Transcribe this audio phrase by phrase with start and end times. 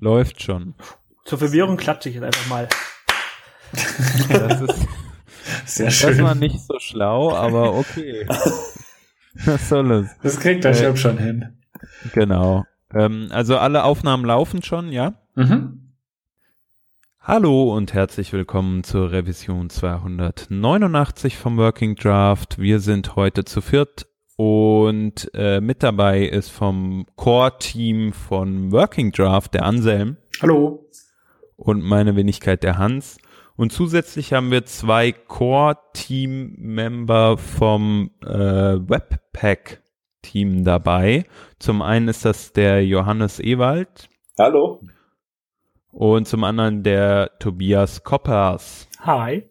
[0.00, 0.74] Läuft schon.
[1.24, 2.68] Zur Verwirrung klatsche ich jetzt einfach mal.
[4.28, 4.86] Das ist
[5.66, 6.10] Sehr schön.
[6.18, 8.26] das war nicht so schlau, aber okay.
[9.44, 10.10] Was soll es?
[10.22, 11.58] Das kriegt der Äh, Chef schon hin.
[12.12, 12.64] Genau.
[12.94, 15.14] Ähm, also alle Aufnahmen laufen schon, ja?
[15.34, 15.92] Mhm.
[17.20, 22.58] Hallo und herzlich willkommen zur Revision 289 vom Working Draft.
[22.58, 24.06] Wir sind heute zu viert
[24.38, 30.88] und äh, mit dabei ist vom Core-Team von Working Draft der Anselm Hallo.
[31.56, 33.18] und meine Wenigkeit der Hans.
[33.56, 41.24] Und zusätzlich haben wir zwei Core-Team-Member vom äh, Webpack-Team dabei.
[41.58, 44.08] Zum einen ist das der Johannes Ewald
[44.38, 44.80] Hallo.
[45.90, 48.88] und zum anderen der Tobias Koppers.
[49.00, 49.47] Hi.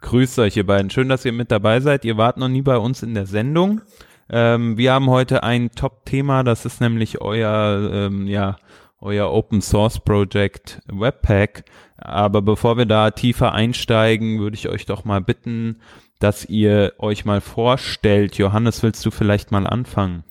[0.00, 0.90] Grüßt euch, ihr beiden.
[0.90, 2.04] Schön, dass ihr mit dabei seid.
[2.04, 3.82] Ihr wart noch nie bei uns in der Sendung.
[4.30, 8.56] Ähm, wir haben heute ein Top-Thema, das ist nämlich euer, ähm, ja,
[9.00, 11.64] euer Open Source Project Webpack.
[11.96, 15.80] Aber bevor wir da tiefer einsteigen, würde ich euch doch mal bitten,
[16.18, 18.38] dass ihr euch mal vorstellt.
[18.38, 20.24] Johannes, willst du vielleicht mal anfangen?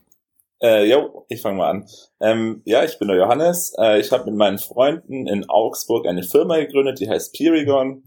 [0.61, 1.85] Äh, jo, ich fange mal an.
[2.19, 3.73] Ähm, ja, ich bin der Johannes.
[3.79, 8.03] Äh, ich habe mit meinen Freunden in Augsburg eine Firma gegründet, die heißt Pirigon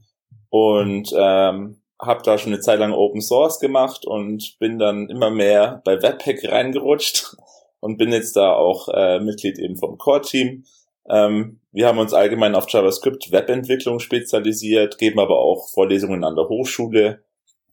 [0.53, 5.31] und ähm, habe da schon eine Zeit lang Open Source gemacht und bin dann immer
[5.31, 7.37] mehr bei Webpack reingerutscht
[7.81, 10.65] und bin jetzt da auch äh, Mitglied eben vom Core-Team.
[11.09, 16.51] Ähm, wir haben uns allgemein auf JavaScript Webentwicklung spezialisiert, geben aber auch Vorlesungen an der
[16.51, 17.25] Hochschule,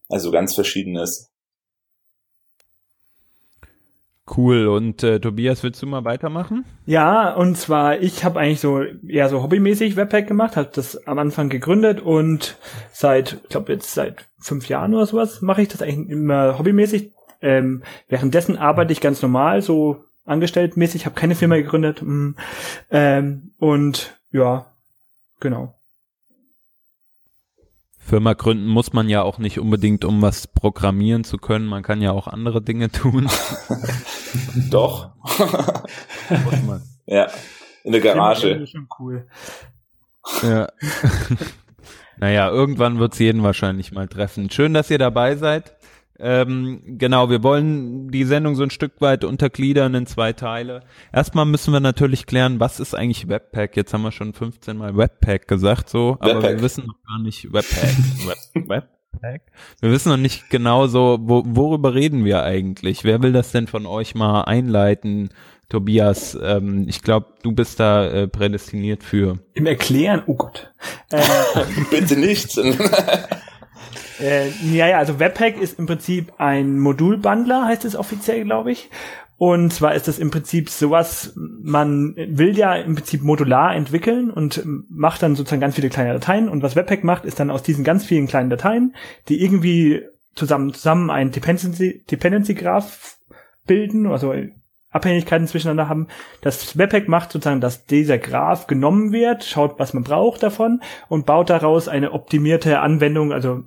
[0.07, 1.33] also ganz verschiedenes.
[4.35, 4.67] Cool.
[4.67, 6.65] Und äh, Tobias, willst du mal weitermachen?
[6.85, 11.19] Ja, und zwar, ich habe eigentlich so eher so hobbymäßig Webpack gemacht, habe das am
[11.19, 12.57] Anfang gegründet und
[12.91, 17.11] seit, ich glaube jetzt seit fünf Jahren oder sowas, mache ich das eigentlich immer hobbymäßig.
[17.41, 22.01] Ähm, währenddessen arbeite ich ganz normal, so angestelltmäßig, habe keine Firma gegründet.
[22.01, 22.31] mm,
[22.91, 24.67] Ähm, und ja,
[25.39, 25.78] genau.
[28.09, 31.67] Firma gründen muss man ja auch nicht unbedingt, um was programmieren zu können.
[31.67, 33.29] Man kann ja auch andere Dinge tun.
[34.71, 35.11] Doch.
[36.43, 36.81] Muss man.
[37.05, 37.27] ja.
[37.83, 38.47] In der Garage.
[38.47, 39.27] gründen ist schon cool.
[40.41, 40.69] Ja.
[42.17, 44.49] naja, irgendwann wird's jeden wahrscheinlich mal treffen.
[44.49, 45.75] Schön, dass ihr dabei seid.
[46.19, 50.81] Ähm, genau, wir wollen die Sendung so ein Stück weit untergliedern in zwei Teile.
[51.13, 53.77] Erstmal müssen wir natürlich klären, was ist eigentlich Webpack?
[53.77, 56.57] Jetzt haben wir schon 15 Mal Webpack gesagt, so, aber Webpack.
[56.57, 57.95] wir wissen noch gar nicht Webpack.
[58.67, 59.41] Web, Webpack?
[59.79, 63.03] Wir wissen noch nicht genau so, wo, worüber reden wir eigentlich?
[63.03, 65.29] Wer will das denn von euch mal einleiten?
[65.69, 69.37] Tobias, ähm, ich glaube, du bist da äh, prädestiniert für.
[69.53, 70.73] Im Erklären, oh Gott.
[71.11, 71.21] Ähm,
[71.91, 72.59] Bitte nicht.
[74.19, 78.89] Äh, ja, ja, also Webpack ist im Prinzip ein Modulbundler, heißt es offiziell, glaube ich.
[79.37, 84.61] Und zwar ist das im Prinzip sowas, man will ja im Prinzip modular entwickeln und
[84.89, 86.49] macht dann sozusagen ganz viele kleine Dateien.
[86.49, 88.95] Und was Webpack macht, ist dann aus diesen ganz vielen kleinen Dateien,
[89.29, 90.03] die irgendwie
[90.35, 93.17] zusammen, zusammen ein Dependency, Dependency Graph
[93.65, 94.33] bilden, also
[94.91, 96.07] Abhängigkeiten zwischeneinander haben.
[96.41, 101.25] Das Webpack macht sozusagen, dass dieser Graph genommen wird, schaut, was man braucht davon und
[101.25, 103.63] baut daraus eine optimierte Anwendung, also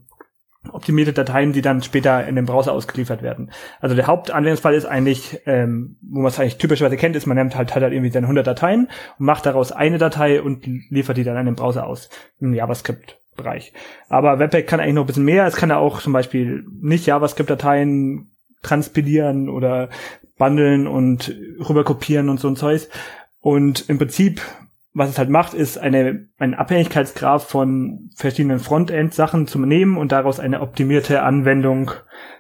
[0.71, 3.51] optimierte Dateien, die dann später in den Browser ausgeliefert werden.
[3.81, 7.57] Also der Hauptanwendungsfall ist eigentlich, ähm, wo man es eigentlich typischerweise kennt, ist, man nimmt
[7.57, 11.37] halt, halt irgendwie seine 100 Dateien und macht daraus eine Datei und liefert die dann
[11.37, 13.73] in den Browser aus, im JavaScript-Bereich.
[14.09, 15.47] Aber Webpack kann eigentlich noch ein bisschen mehr.
[15.47, 18.32] Es kann ja auch zum Beispiel nicht JavaScript-Dateien
[18.63, 19.89] transpilieren oder
[20.39, 22.89] bundeln und rüberkopieren und so ein Zeug.
[23.41, 24.41] Und im Prinzip
[24.95, 30.39] was es halt macht, ist eine, einen Abhängigkeitsgraph von verschiedenen Frontend-Sachen zu nehmen und daraus
[30.39, 31.93] eine optimierte Anwendung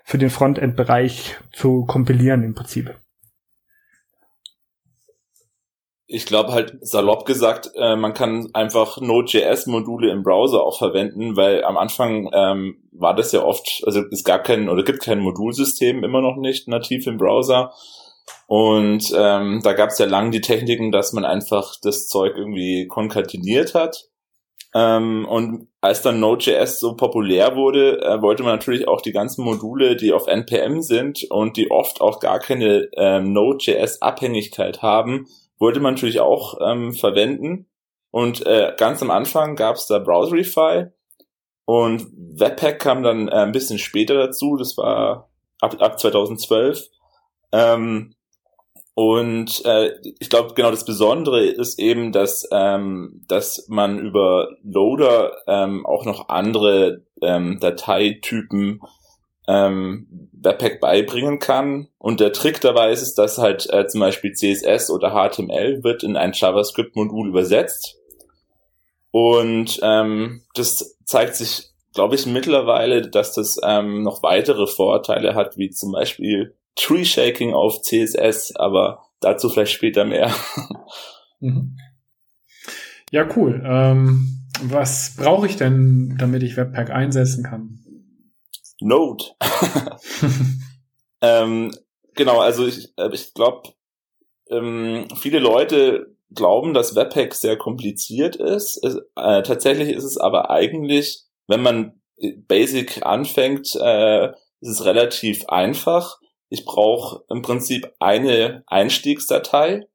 [0.05, 2.94] für den Frontend-Bereich zu kompilieren im Prinzip.
[6.12, 11.65] Ich glaube halt salopp gesagt, äh, man kann einfach Node.js-Module im Browser auch verwenden, weil
[11.65, 16.05] am Anfang ähm, war das ja oft, also es gab kein oder gibt kein Modulsystem
[16.05, 17.73] immer noch nicht nativ im Browser.
[18.47, 22.87] Und ähm, da gab es ja lange die Techniken, dass man einfach das Zeug irgendwie
[22.88, 24.11] konkateniert hat.
[24.75, 29.44] Ähm, und als dann Node.js so populär wurde, äh, wollte man natürlich auch die ganzen
[29.44, 35.26] Module, die auf NPM sind und die oft auch gar keine ähm, Node.js-Abhängigkeit haben,
[35.62, 37.67] wollte man natürlich auch ähm, verwenden.
[38.11, 40.88] Und äh, ganz am Anfang gab es da Browserify
[41.64, 45.31] und Webpack kam dann äh, ein bisschen später dazu, das war
[45.61, 46.88] ab, ab 2012.
[47.53, 48.14] Ähm,
[48.94, 55.32] und äh, ich glaube, genau das Besondere ist eben, dass, ähm, dass man über Loader
[55.47, 58.81] ähm, auch noch andere ähm, Dateitypen
[59.47, 61.89] ähm, Webpack beibringen kann.
[61.99, 66.03] Und der Trick dabei ist es, dass halt äh, zum Beispiel CSS oder HTML wird
[66.03, 67.99] in ein JavaScript-Modul übersetzt.
[69.11, 75.59] Und ähm, das zeigt sich, glaube ich, mittlerweile, dass das ähm, noch weitere Vorteile hat,
[75.59, 80.33] wie zum Beispiel Tree Shaking auf CSS, aber dazu vielleicht später mehr.
[81.45, 81.77] Mhm.
[83.11, 83.61] Ja, cool.
[83.67, 87.81] Ähm, was brauche ich denn, damit ich Webpack einsetzen kann?
[88.82, 89.25] Node.
[91.20, 91.73] ähm,
[92.14, 93.70] genau, also ich, äh, ich glaube,
[94.50, 98.82] ähm, viele Leute glauben, dass Webpack sehr kompliziert ist.
[98.84, 102.00] Es, äh, tatsächlich ist es aber eigentlich, wenn man
[102.49, 104.29] Basic anfängt, äh,
[104.61, 106.19] ist es relativ einfach.
[106.49, 109.87] Ich brauche im Prinzip eine Einstiegsdatei,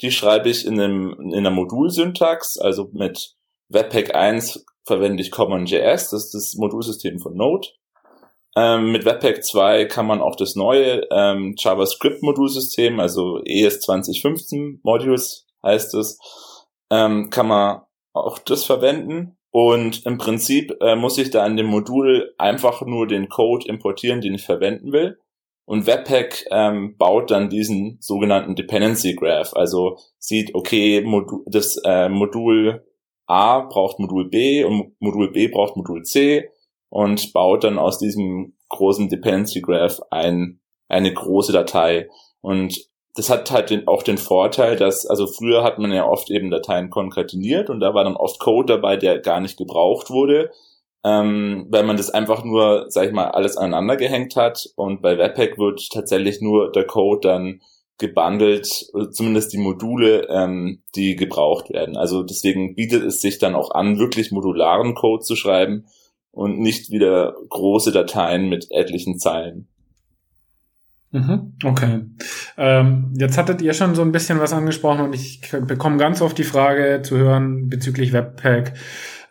[0.00, 3.34] die schreibe ich in, einem, in einer Modulsyntax, also mit
[3.68, 7.68] Webpack 1 verwende ich CommonJS, das ist das Modulsystem von Node.
[8.56, 15.46] Ähm, mit Webpack 2 kann man auch das neue ähm, JavaScript-Modulsystem, also ES 2015 Modules
[15.62, 16.18] heißt es,
[16.90, 17.82] ähm, kann man
[18.12, 19.36] auch das verwenden.
[19.52, 24.20] Und im Prinzip äh, muss ich da in dem Modul einfach nur den Code importieren,
[24.20, 25.18] den ich verwenden will.
[25.64, 32.08] Und Webpack ähm, baut dann diesen sogenannten Dependency Graph, also sieht, okay, Modul, das äh,
[32.08, 32.84] Modul
[33.26, 36.48] A braucht Modul B und Modul B braucht Modul C
[36.90, 42.08] und baut dann aus diesem großen Dependency Graph ein, eine große Datei.
[42.42, 42.78] Und
[43.14, 46.50] das hat halt den, auch den Vorteil, dass, also früher hat man ja oft eben
[46.50, 50.50] Dateien konkateniert und da war dann oft Code dabei, der gar nicht gebraucht wurde,
[51.04, 55.18] ähm, weil man das einfach nur, sag ich mal, alles aneinander gehängt hat und bei
[55.18, 57.62] Webpack wird tatsächlich nur der Code dann
[57.98, 58.66] gebundelt,
[59.10, 61.96] zumindest die Module, ähm, die gebraucht werden.
[61.96, 65.86] Also deswegen bietet es sich dann auch an, wirklich modularen Code zu schreiben
[66.32, 69.68] und nicht wieder große Dateien mit etlichen Zeilen.
[71.12, 72.04] Mhm, okay.
[72.56, 76.38] Ähm, jetzt hattet ihr schon so ein bisschen was angesprochen und ich bekomme ganz oft
[76.38, 78.74] die Frage zu hören bezüglich Webpack.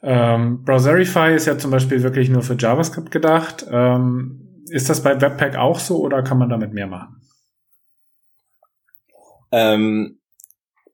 [0.02, 3.66] Ähm, Browserify ist ja zum Beispiel wirklich nur für JavaScript gedacht.
[3.70, 7.22] Ähm, ist das bei Webpack auch so oder kann man damit mehr machen?
[9.52, 10.20] Ähm,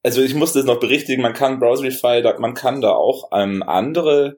[0.03, 4.37] also ich muss das noch berichtigen, man kann Browserify, man kann da auch ähm, andere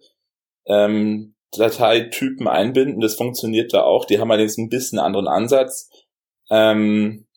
[0.65, 4.05] ähm, Dateitypen einbinden, das funktioniert da auch.
[4.05, 5.89] Die haben allerdings ein bisschen anderen Ansatz.
[6.49, 7.27] Ähm,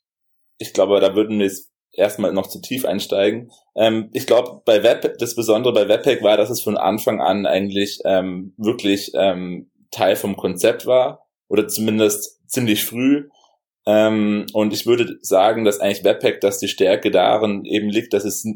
[0.58, 3.50] ich glaube, da würden wir jetzt erstmal noch zu tief einsteigen.
[3.74, 7.46] Ähm, ich glaube, bei Web, das Besondere bei Webpack war, dass es von Anfang an
[7.46, 13.28] eigentlich ähm, wirklich ähm, Teil vom Konzept war oder zumindest ziemlich früh.
[13.86, 18.24] Ähm, und ich würde sagen, dass eigentlich Webpack, dass die Stärke darin eben liegt, dass
[18.24, 18.46] es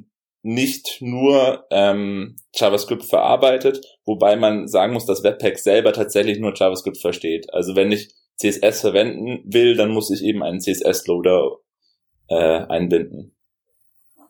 [0.45, 6.99] nicht nur ähm, JavaScript verarbeitet, wobei man sagen muss, dass Webpack selber tatsächlich nur JavaScript
[6.99, 7.53] versteht.
[7.55, 11.51] Also wenn ich CSS verwenden will, dann muss ich eben einen CSS-Loader
[12.29, 13.35] äh, einbinden.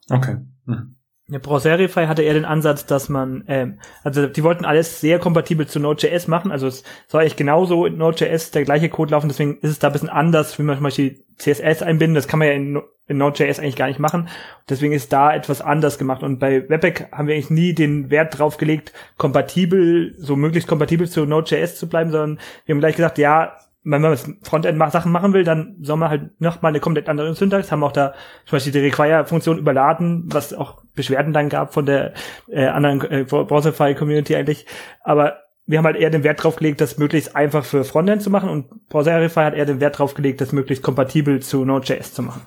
[0.08, 0.36] Okay.
[0.66, 0.96] Hm.
[1.28, 5.66] Ja, Browserify hatte eher den Ansatz, dass man, ähm, also die wollten alles sehr kompatibel
[5.66, 9.56] zu Node.js machen, also es soll eigentlich genauso in Node.js der gleiche Code laufen, deswegen
[9.60, 12.48] ist es da ein bisschen anders, wie man zum Beispiel CSS einbinden, das kann man
[12.48, 14.28] ja in, in Node.js eigentlich gar nicht machen,
[14.68, 16.22] deswegen ist da etwas anders gemacht.
[16.22, 21.08] Und bei Webpack haben wir eigentlich nie den Wert drauf gelegt, kompatibel, so möglichst kompatibel
[21.08, 25.32] zu Node.js zu bleiben, sondern wir haben gleich gesagt, ja, wenn man Frontend Sachen machen
[25.34, 28.14] will, dann soll man halt noch mal eine komplett andere Syntax, haben auch da
[28.46, 32.14] zum Beispiel die Require-Funktion überladen, was auch Beschwerden dann gab von der
[32.48, 34.66] äh, anderen äh, Browserify-Community eigentlich.
[35.02, 38.30] Aber wir haben halt eher den Wert drauf gelegt, das möglichst einfach für Frontend zu
[38.30, 42.22] machen und Browserify hat eher den Wert drauf gelegt, das möglichst kompatibel zu Node.js zu
[42.22, 42.42] machen.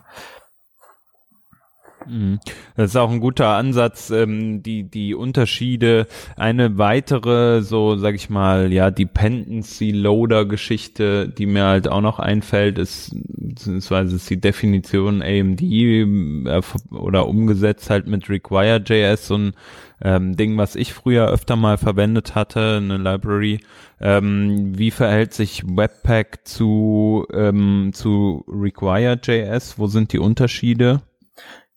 [2.10, 2.40] Mhm.
[2.76, 6.08] Das ist auch ein guter Ansatz, ähm, die, die Unterschiede.
[6.36, 12.20] Eine weitere, so sag ich mal, ja, Dependency Loader Geschichte, die mir halt auch noch
[12.20, 16.62] einfällt, ist, beziehungsweise ist die Definition AMD äh,
[16.92, 19.54] oder umgesetzt halt mit Require.js, so ein
[20.02, 23.60] ähm, Ding, was ich früher öfter mal verwendet hatte, eine Library.
[24.00, 29.80] Ähm, wie verhält sich Webpack zu, ähm, zu Require.js?
[29.80, 31.02] Wo sind die Unterschiede?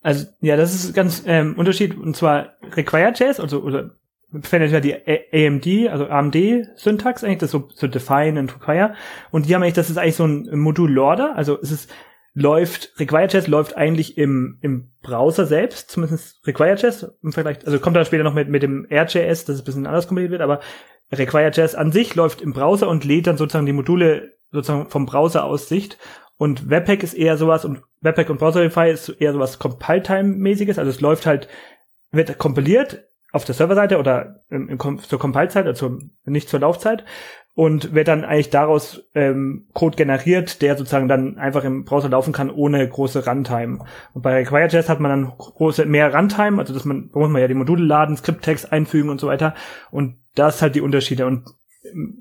[0.02, 3.90] Also, ja, das ist ganz ähm, Unterschied, und zwar Require.js, also oder
[4.42, 8.94] verwendet ja die AMD, also AMD-Syntax eigentlich, das so, so define und require.
[9.30, 11.90] Und die haben eigentlich, das ist eigentlich so ein Modul Loader, also es ist
[12.32, 18.04] läuft, Require.js läuft eigentlich im, im Browser selbst, zumindest Require.js im Vergleich, also kommt dann
[18.04, 20.60] später noch mit, mit dem R.js, dass es ein bisschen anders kombiniert wird, aber
[21.12, 25.44] Require.js an sich läuft im Browser und lädt dann sozusagen die Module sozusagen vom Browser
[25.44, 25.98] aus Sicht
[26.40, 30.78] und Webpack ist eher sowas und Webpack und Browserify ist eher sowas Compile-Time-mäßiges.
[30.78, 31.48] Also es läuft halt,
[32.12, 37.04] wird kompiliert auf der Serverseite oder im, im, zur Compile-Zeit, also nicht zur Laufzeit.
[37.54, 42.32] und wird dann eigentlich daraus ähm, Code generiert, der sozusagen dann einfach im Browser laufen
[42.32, 43.84] kann ohne große Runtime.
[44.14, 47.42] Und bei Require.js hat man dann große mehr Runtime, also dass man da muss man
[47.42, 49.54] ja die Module laden, Skripttext einfügen und so weiter.
[49.90, 51.26] Und das halt die Unterschiede.
[51.26, 51.50] Und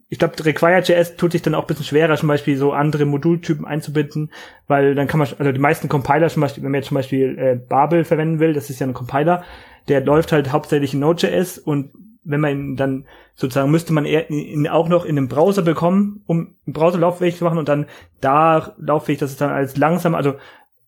[0.10, 3.66] ich glaube, Require.js tut sich dann auch ein bisschen schwerer, zum Beispiel so andere Modultypen
[3.66, 4.32] einzubinden,
[4.68, 7.38] weil dann kann man, also die meisten Compiler zum Beispiel, wenn man jetzt zum Beispiel
[7.38, 9.44] äh, Babel verwenden will, das ist ja ein Compiler,
[9.88, 11.92] der läuft halt hauptsächlich in Node.js und
[12.24, 16.56] wenn man ihn dann sozusagen müsste man ihn auch noch in einem Browser bekommen, um
[16.66, 17.86] einen Browser lauffähig zu machen und dann
[18.22, 20.36] da lauffähig, dass es dann alles langsam, also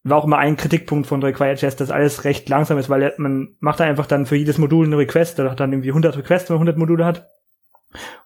[0.03, 3.79] war auch immer ein Kritikpunkt von Require.js, dass alles recht langsam ist, weil man macht
[3.79, 6.55] da einfach dann für jedes Modul eine Request, da hat dann irgendwie 100 Requests, wenn
[6.55, 7.27] man 100 Module hat.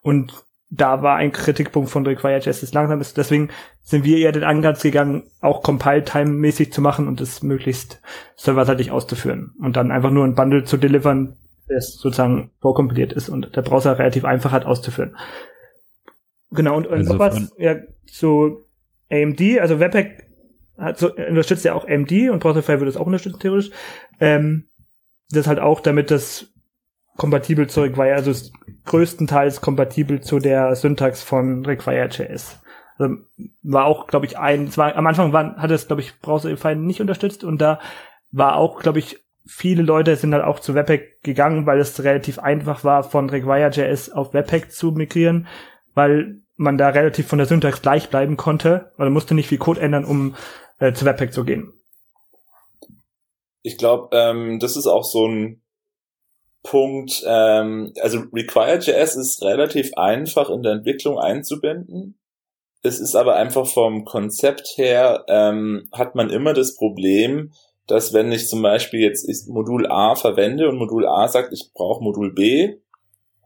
[0.01, 3.17] Und da war ein Kritikpunkt von Require.js, dass es langsam ist.
[3.17, 3.50] Deswegen
[3.81, 8.01] sind wir eher den Ansatz gegangen, auch Compile-Time-mäßig zu machen und es möglichst
[8.36, 9.53] serverseitig auszuführen.
[9.60, 13.98] Und dann einfach nur ein Bundle zu delivern, das sozusagen vorkompiliert ist und der Browser
[13.98, 15.15] relativ einfach hat auszuführen.
[16.51, 18.65] Genau, und, also was, ja, so
[19.12, 20.25] AMD, also Webpack
[20.77, 23.72] hat so, unterstützt ja auch AMD und Browserify würde es auch unterstützen, theoretisch.
[24.19, 24.67] Ähm,
[25.29, 26.53] das halt auch, damit das
[27.17, 28.31] kompatibel zu Require, also
[28.86, 32.60] größtenteils kompatibel zu der Syntax von Require.js.
[32.98, 33.15] Also
[33.63, 36.75] war auch, glaube ich, ein, es war, am Anfang war, hat es, glaube ich, Browserify
[36.75, 37.79] nicht unterstützt und da
[38.31, 42.39] war auch, glaube ich, viele Leute sind halt auch zu Webpack gegangen, weil es relativ
[42.39, 45.48] einfach war, von Require.js auf Webpack zu migrieren,
[45.93, 49.81] weil man da relativ von der Syntax gleich bleiben konnte, man musste nicht viel Code
[49.81, 50.36] ändern, um
[50.79, 51.74] äh, zu Webpack zu gehen.
[53.62, 55.62] Ich glaube, ähm, das ist auch so ein
[56.65, 62.17] Punkt, ähm, also Require.js ist relativ einfach in der Entwicklung einzubinden.
[62.81, 67.51] Es ist aber einfach vom Konzept her, ähm, hat man immer das Problem,
[67.88, 72.03] dass wenn ich zum Beispiel jetzt Modul A verwende und Modul A sagt, ich brauche
[72.03, 72.75] Modul B,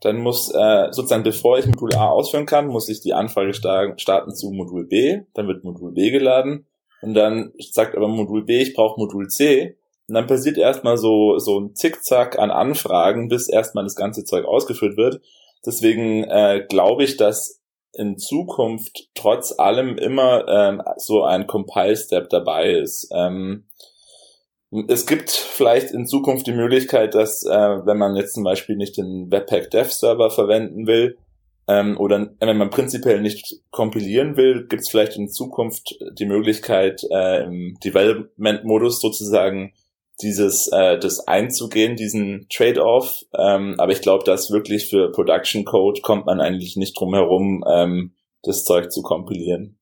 [0.02, 4.34] dann muss äh, sozusagen, bevor ich Modul A ausführen kann, muss ich die Anfrage starten
[4.34, 6.68] zu Modul B, dann wird Modul B geladen.
[7.02, 9.78] Und dann sagt aber Modul B, ich brauche Modul C
[10.10, 14.44] und dann passiert erstmal so, so ein Zickzack an Anfragen, bis erstmal das ganze Zeug
[14.46, 15.22] ausgeführt wird.
[15.64, 17.62] Deswegen äh, glaube ich, dass
[17.94, 23.10] in Zukunft trotz allem immer ähm, so ein Compile-Step dabei ist.
[23.14, 23.66] Ähm,
[24.88, 27.50] es gibt vielleicht in Zukunft die Möglichkeit, dass äh,
[27.86, 31.18] wenn man jetzt zum Beispiel nicht den Webpack Dev Server verwenden will
[31.68, 37.04] ähm, oder wenn man prinzipiell nicht kompilieren will, gibt es vielleicht in Zukunft die Möglichkeit
[37.12, 39.74] äh, im Development-Modus sozusagen
[40.22, 43.24] dieses äh, das einzugehen, diesen Trade-off.
[43.38, 47.64] Ähm, aber ich glaube, dass wirklich für Production Code kommt man eigentlich nicht drum herum,
[47.68, 49.79] ähm, das Zeug zu kompilieren.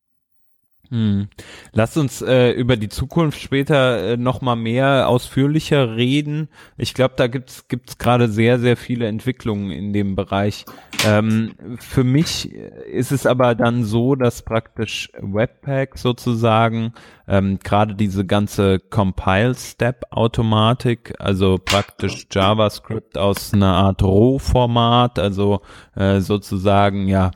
[0.89, 1.27] Hm.
[1.73, 6.47] Lass uns äh, über die Zukunft später äh, noch mal mehr ausführlicher reden.
[6.77, 10.63] Ich glaube, da gibt's gibt's gerade sehr sehr viele Entwicklungen in dem Bereich.
[11.05, 16.93] Ähm, für mich ist es aber dann so, dass praktisch Webpack sozusagen
[17.27, 25.59] ähm, gerade diese ganze Compile-Step-Automatik, also praktisch JavaScript aus einer Art Rohformat, also
[25.95, 27.31] äh, sozusagen ja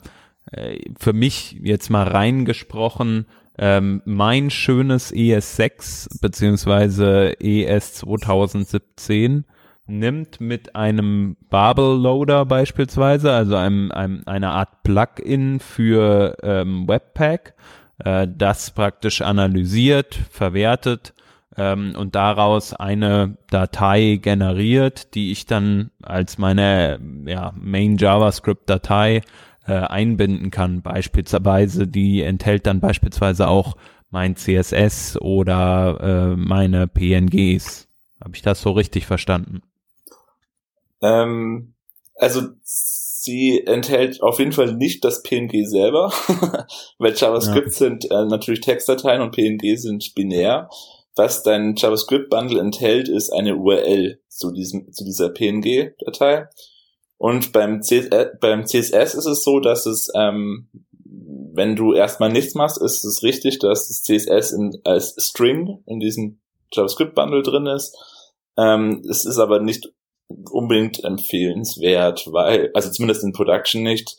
[0.50, 3.26] äh, für mich jetzt mal reingesprochen
[3.58, 9.44] ähm, mein schönes ES6 beziehungsweise ES 2017
[9.86, 17.54] nimmt mit einem Babel Loader beispielsweise, also einem, einem einer Art Plugin für ähm, Webpack,
[17.98, 21.12] äh, das praktisch analysiert, verwertet
[21.56, 29.22] ähm, und daraus eine Datei generiert, die ich dann als meine ja, Main JavaScript Datei
[29.66, 30.82] äh, einbinden kann.
[30.82, 33.76] Beispielsweise, die enthält dann beispielsweise auch
[34.10, 37.88] mein CSS oder äh, meine PNGs.
[38.22, 39.62] Habe ich das so richtig verstanden?
[41.00, 41.74] Ähm,
[42.14, 46.12] also sie enthält auf jeden Fall nicht das PNG selber,
[46.98, 47.72] weil JavaScript ja.
[47.72, 50.68] sind äh, natürlich Textdateien und PNG sind binär.
[51.14, 56.48] Was dein JavaScript-Bundle enthält, ist eine URL zu diesem zu dieser PNG-Datei
[57.22, 60.66] und beim, CSS, äh, beim CSS ist es so, dass es, ähm,
[61.04, 66.00] wenn du erstmal nichts machst, ist es richtig, dass das CSS in, als String in
[66.00, 66.40] diesem
[66.72, 67.96] JavaScript-Bundle drin ist.
[68.56, 69.92] Ähm, es ist aber nicht
[70.50, 74.16] unbedingt empfehlenswert, weil, also zumindest in Production nicht,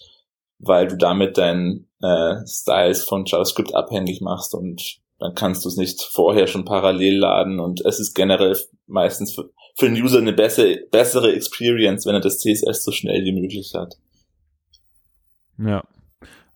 [0.60, 5.76] weil du damit deinen äh, Styles von JavaScript abhängig machst und dann kannst du es
[5.76, 8.58] nicht vorher schon parallel laden und es ist generell
[8.88, 9.36] meistens
[9.76, 13.74] für, den User eine bessere, bessere Experience, wenn er das CSS so schnell wie möglich
[13.76, 13.96] hat.
[15.58, 15.84] Ja.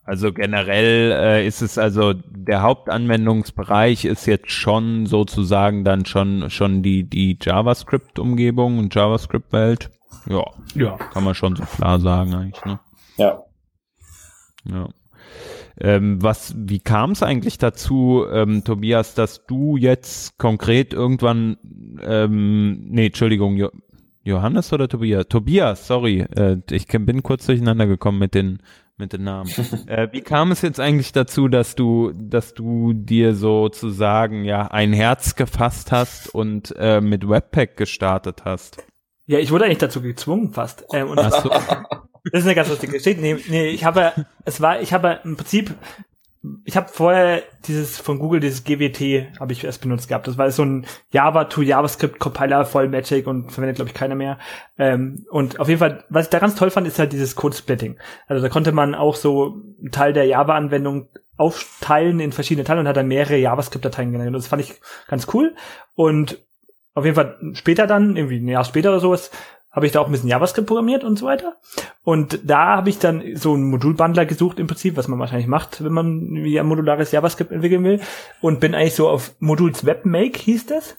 [0.04, 6.82] Also generell äh, ist es also der Hauptanwendungsbereich ist jetzt schon sozusagen dann schon schon
[6.82, 9.90] die die JavaScript Umgebung und JavaScript Welt.
[10.26, 10.44] Ja,
[10.74, 12.64] ja, kann man schon so klar sagen eigentlich.
[12.64, 12.80] Ne?
[13.18, 13.44] Ja.
[14.64, 14.88] Ja.
[15.80, 21.56] Ähm, was, wie kam es eigentlich dazu, ähm, Tobias, dass du jetzt konkret irgendwann,
[22.02, 23.70] ähm, nee, Entschuldigung, jo
[24.24, 25.26] Johannes oder Tobias?
[25.28, 28.58] Tobias, sorry, äh, ich bin kurz durcheinander gekommen mit den
[28.98, 29.50] mit den Namen.
[29.86, 34.92] äh, wie kam es jetzt eigentlich dazu, dass du, dass du dir sozusagen ja ein
[34.92, 38.82] Herz gefasst hast und äh, mit Webpack gestartet hast?
[39.26, 40.84] Ja, ich wurde eigentlich dazu gezwungen fast.
[40.92, 41.50] Ähm, und Ach so.
[42.32, 43.20] Das ist eine ganz lustige Geschichte.
[43.20, 44.12] Nee, nee, ich habe,
[44.44, 45.74] es war, ich habe im Prinzip,
[46.64, 50.26] ich habe vorher dieses von Google, dieses GWT, habe ich erst benutzt gehabt.
[50.26, 54.14] Das war so ein Java to JavaScript Compiler voll Magic und verwendet, glaube ich, keiner
[54.14, 54.38] mehr.
[54.78, 57.98] Ähm, und auf jeden Fall, was ich da ganz toll fand, ist halt dieses Code-Splitting.
[58.26, 62.88] Also da konnte man auch so einen Teil der Java-Anwendung aufteilen in verschiedene Teile und
[62.88, 64.34] hat dann mehrere JavaScript-Dateien generiert.
[64.34, 64.74] Das fand ich
[65.08, 65.54] ganz cool.
[65.94, 66.38] Und
[66.94, 69.30] auf jeden Fall später dann, irgendwie ein Jahr später oder sowas,
[69.78, 71.56] habe ich da auch ein bisschen JavaScript programmiert und so weiter.
[72.02, 75.84] Und da habe ich dann so einen Modulbundler gesucht im Prinzip, was man wahrscheinlich macht,
[75.84, 78.00] wenn man wie ein modulares JavaScript entwickeln will.
[78.40, 80.96] Und bin eigentlich so auf Moduls Webmake hieß das.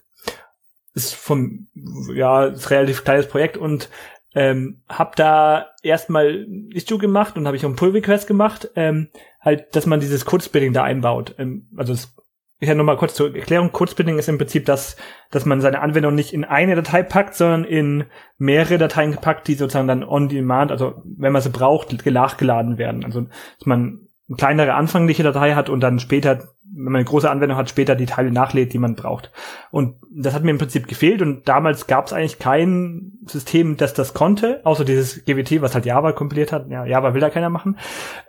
[0.94, 1.68] Ist vom,
[2.16, 3.90] ja, ist relativ kleines Projekt und
[4.34, 9.10] ähm, habe da erstmal Issue gemacht und habe ich auch einen Pull Request gemacht, ähm,
[9.42, 11.36] halt, dass man dieses Code Splitting da einbaut.
[11.38, 12.16] Ähm, also das
[12.60, 13.72] ich habe nochmal kurz zur Erklärung.
[13.72, 14.98] Codesplitting ist im Prinzip das,
[15.32, 18.06] dass man seine Anwendung nicht in eine Datei packt, sondern in
[18.38, 23.06] mehrere Dateien packt, die sozusagen dann on demand, also wenn man sie braucht, nachgeladen werden.
[23.06, 27.30] Also, dass man eine kleinere anfängliche Datei hat und dann später, wenn man eine große
[27.30, 29.32] Anwendung hat, später die Teile nachlädt, die man braucht.
[29.72, 33.94] Und das hat mir im Prinzip gefehlt und damals gab es eigentlich kein System, das
[33.94, 36.70] das konnte, außer dieses GWT, was halt Java kompiliert hat.
[36.70, 37.78] Ja, Java will da keiner machen.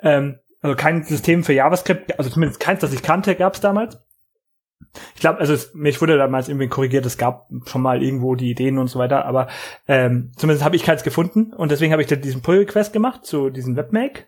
[0.02, 3.98] Ähm, also kein System für JavaScript, also zumindest keins, das ich kannte, gab es damals.
[5.14, 8.50] Ich glaube, also es, mich wurde damals irgendwie korrigiert, es gab schon mal irgendwo die
[8.50, 9.48] Ideen und so weiter, aber
[9.86, 13.76] ähm, zumindest habe ich keins gefunden und deswegen habe ich diesen Pull-Request gemacht zu diesem
[13.76, 14.26] Webmake.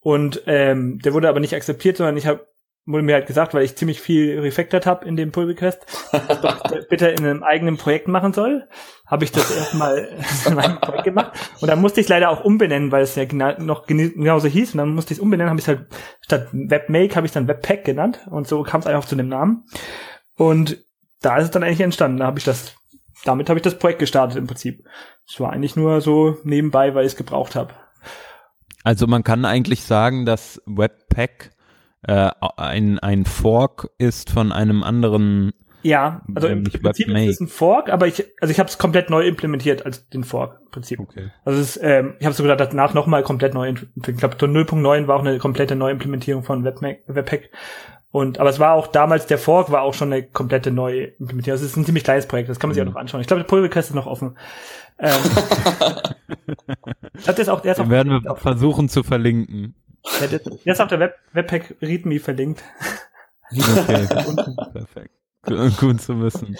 [0.00, 2.46] Und ähm, der wurde aber nicht akzeptiert, sondern ich habe
[2.86, 6.88] wurde mir halt gesagt, weil ich ziemlich viel refactored habe in dem Pull Request, dass
[6.88, 8.68] bitte in einem eigenen Projekt machen soll,
[9.06, 10.08] habe ich das erstmal
[10.46, 11.32] in meinem Projekt gemacht.
[11.60, 14.72] Und dann musste ich leider auch umbenennen, weil es ja genau, noch genauso hieß.
[14.72, 15.86] Und dann musste ich es umbenennen, habe ich halt
[16.20, 18.26] statt Webmake habe ich dann Webpack genannt.
[18.30, 19.64] Und so kam es einfach zu dem Namen.
[20.36, 20.84] Und
[21.20, 22.74] da ist es dann eigentlich entstanden, da habe ich das
[23.24, 24.86] damit habe ich das Projekt gestartet im Prinzip.
[25.28, 27.74] Es war eigentlich nur so nebenbei, weil ich es gebraucht habe.
[28.82, 31.50] Also man kann eigentlich sagen, dass Webpack
[32.02, 35.52] äh, ein, ein Fork ist von einem anderen.
[35.82, 39.08] Ja, also im Prinzip ist es ein Fork, aber ich, also ich habe es komplett
[39.08, 41.00] neu implementiert als den Fork im Prinzip.
[41.00, 41.30] Okay.
[41.44, 45.16] Also es ist, ähm, ich habe sogar danach nochmal komplett neu, ich glaube 0.9 war
[45.16, 47.50] auch eine komplette Neuimplementierung von Webpack, Webpack.
[48.12, 51.54] Und aber es war auch damals der Fork war auch schon eine komplette neue Implementierung.
[51.54, 52.90] Also es ist ein ziemlich kleines Projekt, das kann man sich mhm.
[52.90, 53.20] auch noch anschauen.
[53.20, 54.36] Ich glaube, der Pull Request ist noch offen.
[54.98, 55.14] Ähm,
[57.24, 59.74] das ist auch, der ist auch, werden wir versuchen zu verlinken.
[60.20, 62.62] Ja, der, der ist auf der Web Webpack README verlinkt.
[63.52, 64.06] Okay,
[64.72, 65.10] perfekt.
[65.78, 66.56] Gut zu wissen.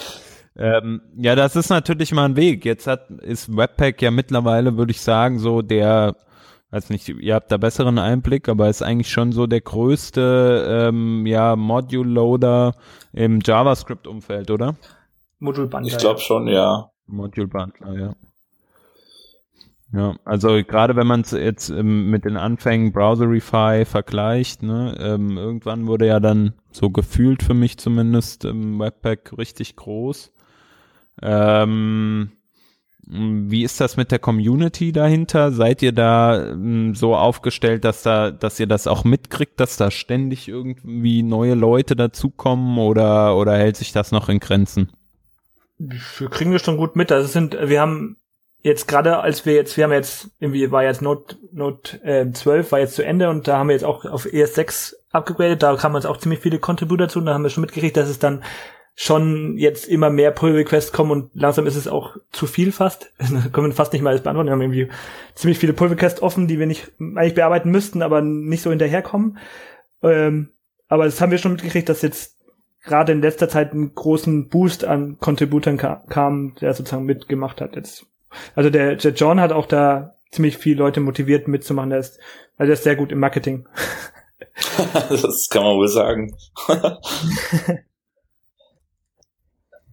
[0.56, 2.64] Ähm, ja, das ist natürlich mal ein Weg.
[2.64, 6.16] Jetzt hat, ist Webpack ja mittlerweile, würde ich sagen, so der,
[6.70, 11.24] weiß nicht, ihr habt da besseren Einblick, aber ist eigentlich schon so der größte, ähm,
[11.26, 12.74] ja, Module-Loader
[13.12, 14.76] im JavaScript-Umfeld, oder?
[15.38, 15.92] Module-Bundler.
[15.92, 16.90] Ich glaube schon, ja.
[17.06, 18.14] Module-Bundler, ja.
[19.92, 25.36] Ja, also gerade wenn man es jetzt ähm, mit den Anfängen Browserify vergleicht, ne, ähm,
[25.36, 30.32] irgendwann wurde ja dann so gefühlt für mich zumindest im Webpack richtig groß.
[31.22, 32.30] Ähm,
[33.12, 35.50] wie ist das mit der Community dahinter?
[35.50, 39.90] Seid ihr da ähm, so aufgestellt, dass da, dass ihr das auch mitkriegt, dass da
[39.90, 44.90] ständig irgendwie neue Leute dazukommen oder oder hält sich das noch in Grenzen?
[45.78, 47.10] Wir kriegen das schon gut mit.
[47.10, 48.19] Also es sind, wir haben
[48.62, 52.72] jetzt gerade als wir jetzt, wir haben jetzt, irgendwie war jetzt Note, Note äh, 12
[52.72, 55.96] war jetzt zu Ende und da haben wir jetzt auch auf ES6 abgegradet, da kamen
[55.96, 58.42] jetzt auch ziemlich viele Contributor zu und da haben wir schon mitgekriegt, dass es dann
[58.94, 63.12] schon jetzt immer mehr Pull-Requests kommen und langsam ist es auch zu viel fast.
[63.18, 64.48] Da können wir fast nicht mal alles beantworten.
[64.48, 64.88] Wir haben irgendwie
[65.34, 69.38] ziemlich viele Pull-Requests offen, die wir nicht eigentlich bearbeiten müssten, aber nicht so hinterherkommen.
[70.02, 70.50] Ähm,
[70.88, 72.36] aber das haben wir schon mitgekriegt, dass jetzt
[72.82, 77.76] gerade in letzter Zeit einen großen Boost an Contributern ka kam, der sozusagen mitgemacht hat.
[77.76, 78.06] Jetzt
[78.54, 81.90] also der, der John hat auch da ziemlich viele Leute motiviert mitzumachen.
[81.90, 82.18] Der ist,
[82.56, 83.68] also der ist sehr gut im Marketing.
[85.10, 86.36] das kann man wohl sagen.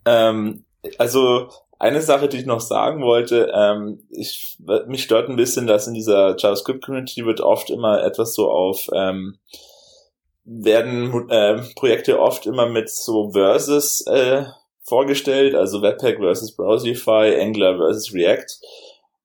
[0.06, 0.66] ähm,
[0.98, 5.88] also eine Sache, die ich noch sagen wollte, ähm, ich, mich stört ein bisschen, dass
[5.88, 9.38] in dieser JavaScript-Community wird oft immer etwas so auf, ähm,
[10.44, 14.46] werden äh, Projekte oft immer mit so Versus äh,
[14.88, 18.48] vorgestellt, also Webpack versus Browsify, Angular versus React.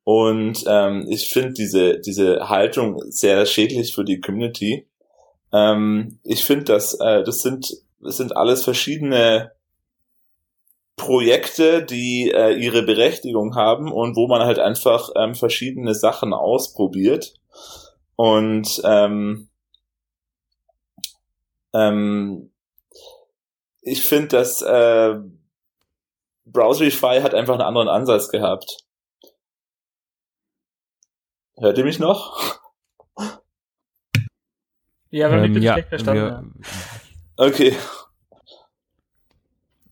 [0.04, 4.88] Und ähm, ich finde diese, diese Haltung sehr schädlich für die Community.
[5.52, 9.52] Ähm, ich finde, dass äh, das sind, das sind alles verschiedene
[10.96, 17.34] Projekte, die äh, ihre Berechtigung haben und wo man halt einfach ähm, verschiedene Sachen ausprobiert.
[18.16, 19.48] Und ähm,
[21.72, 22.50] ähm,
[23.80, 25.14] ich finde, dass äh,
[26.44, 28.78] Browserify hat einfach einen anderen Ansatz gehabt.
[31.56, 32.60] Hört ihr mich noch?
[35.10, 36.60] Ja, wir haben ähm, ja, schlecht verstanden.
[37.36, 37.76] Wir, okay.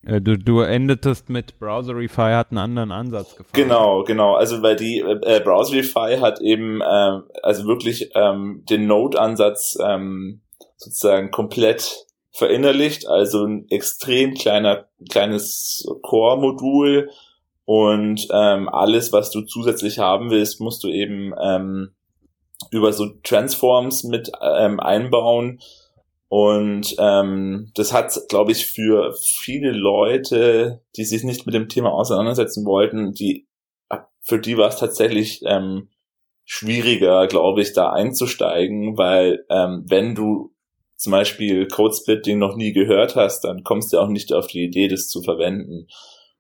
[0.03, 3.53] Äh, du, du endetest mit Browserify hat einen anderen Ansatz gefahren.
[3.53, 4.35] Genau, genau.
[4.35, 10.41] Also weil die äh, Browserify hat eben äh, also wirklich ähm, den Node-Ansatz ähm,
[10.77, 17.11] sozusagen komplett verinnerlicht, also ein extrem kleiner kleines Core-Modul.
[17.65, 21.93] Und ähm, alles, was du zusätzlich haben willst, musst du eben ähm,
[22.71, 25.61] über so Transforms mit ähm, einbauen.
[26.29, 31.93] Und ähm, das hat, glaube ich, für viele Leute, die sich nicht mit dem Thema
[31.93, 33.47] auseinandersetzen wollten, die
[34.23, 35.89] für die war es tatsächlich ähm,
[36.45, 40.53] schwieriger, glaube ich, da einzusteigen, weil ähm, wenn du
[41.01, 44.89] zum Beispiel Codesplitting noch nie gehört hast, dann kommst du auch nicht auf die Idee,
[44.89, 45.89] das zu verwenden.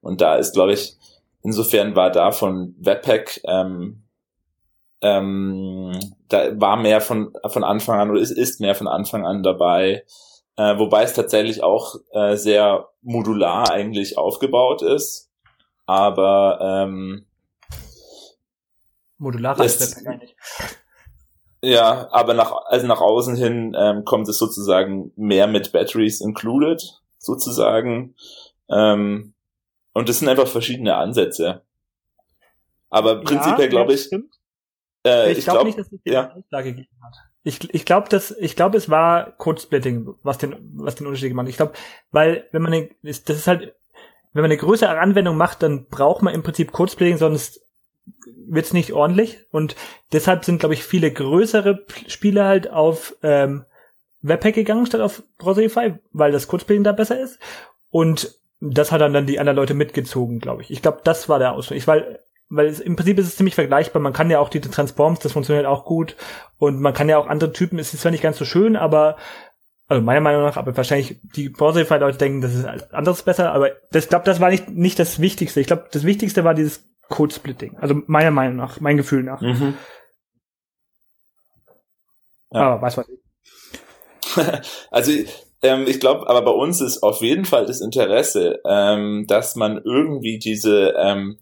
[0.00, 0.96] Und da ist, glaube ich,
[1.42, 4.02] insofern war da von Webpack ähm,
[5.02, 9.42] ähm, da war mehr von, von Anfang an oder ist, ist mehr von Anfang an
[9.42, 10.04] dabei.
[10.56, 15.30] Äh, wobei es tatsächlich auch äh, sehr modular eigentlich aufgebaut ist.
[15.86, 17.26] Aber ähm,
[19.18, 20.36] modular ist eigentlich.
[21.62, 26.82] Ja, aber nach, also nach außen hin ähm, kommt es sozusagen mehr mit Batteries included,
[27.18, 28.14] sozusagen.
[28.70, 29.34] Ähm,
[29.92, 31.62] und das sind einfach verschiedene Ansätze.
[32.88, 34.34] Aber prinzipiell ja, glaube ich, stimmt.
[35.06, 36.32] Äh, ich, ich glaube glaub, nicht, dass es die ja.
[36.32, 37.14] Aussage gegeben hat.
[37.42, 41.44] Ich, ich glaube, dass ich glaube, es war Code-Splitting, was den was den Unterschied gemacht.
[41.44, 41.50] hat.
[41.50, 41.72] Ich glaube,
[42.10, 43.74] weil wenn man eine, das ist halt,
[44.32, 47.60] wenn man eine größere Anwendung macht, dann braucht man im Prinzip Code-Splitting, sonst
[48.46, 49.46] wird's nicht ordentlich.
[49.50, 49.76] Und
[50.12, 53.64] deshalb sind, glaube ich, viele größere Spiele halt auf ähm,
[54.22, 57.38] Webpack gegangen statt auf Browserify, weil das Code-Splitting da besser ist.
[57.90, 60.70] Und das hat dann, dann die anderen Leute mitgezogen, glaube ich.
[60.70, 61.78] Ich glaube, das war der Ausdruck.
[61.78, 64.02] Ich, weil weil es, im Prinzip ist es ziemlich vergleichbar.
[64.02, 66.16] Man kann ja auch die Transforms, das funktioniert auch gut.
[66.58, 69.16] Und man kann ja auch andere Typen, es ist zwar nicht ganz so schön, aber,
[69.86, 74.08] also meiner Meinung nach, aber wahrscheinlich die Browserify-Leute denken, das ist anderes besser, aber das,
[74.08, 75.60] glaube, das war nicht, nicht das Wichtigste.
[75.60, 77.76] Ich glaube, das Wichtigste war dieses Code-Splitting.
[77.78, 79.42] Also meiner Meinung nach, mein Gefühl nach.
[79.42, 79.74] Mhm.
[82.52, 82.60] Ja.
[82.60, 83.06] Aber weiß was
[84.90, 85.12] also
[85.62, 89.80] ähm, ich glaube, aber bei uns ist auf jeden Fall das Interesse, ähm, dass man
[89.84, 91.38] irgendwie diese ähm,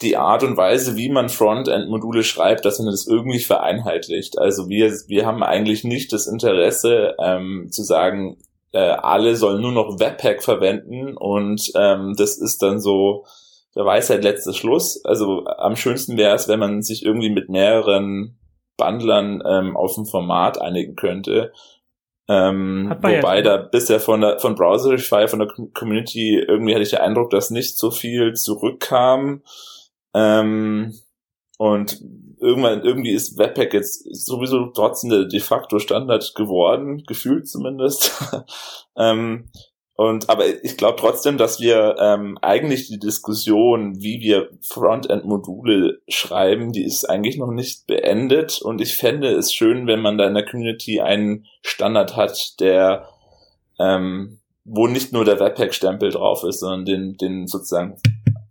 [0.00, 4.38] die Art und Weise, wie man Frontend-Module schreibt, dass man das irgendwie vereinheitlicht.
[4.38, 8.38] Also wir, wir haben eigentlich nicht das Interesse ähm, zu sagen,
[8.72, 13.26] äh, alle sollen nur noch Webpack verwenden und ähm, das ist dann so
[13.76, 15.04] der Weisheit letzter Schluss.
[15.04, 18.38] Also am schönsten wäre es, wenn man sich irgendwie mit mehreren
[18.76, 21.52] Bundlern ähm, auf ein Format einigen könnte.
[22.28, 26.98] Ähm, wobei da bisher von der von Browserify, von der Community irgendwie hatte ich den
[26.98, 29.42] Eindruck, dass nicht so viel zurückkam.
[30.12, 30.94] Ähm,
[31.58, 32.00] und
[32.40, 38.12] irgendwann, irgendwie ist Webpack jetzt sowieso trotzdem der de facto Standard geworden, gefühlt zumindest.
[38.96, 39.50] ähm,
[39.96, 46.72] und aber ich glaube trotzdem, dass wir ähm, eigentlich die Diskussion, wie wir Frontend-Module schreiben,
[46.72, 48.60] die ist eigentlich noch nicht beendet.
[48.60, 53.08] Und ich fände es schön, wenn man da in der Community einen Standard hat, der
[53.78, 57.96] ähm, wo nicht nur der Webpack-Stempel drauf ist, sondern den, den sozusagen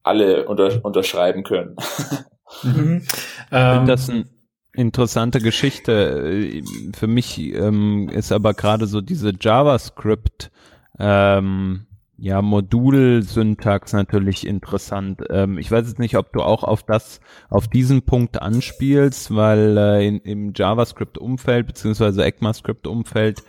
[0.01, 1.75] alle unter, unterschreiben können.
[2.63, 3.05] mhm.
[3.51, 4.25] ähm, das eine
[4.73, 6.63] interessante Geschichte.
[6.95, 10.51] Für mich ähm, ist aber gerade so diese JavaScript
[10.99, 15.21] ähm, ja, Modulsyntax natürlich interessant.
[15.29, 19.77] Ähm, ich weiß jetzt nicht, ob du auch auf das, auf diesen Punkt anspielst, weil
[19.77, 23.43] äh, in, im JavaScript-Umfeld beziehungsweise ECMAScript-Umfeld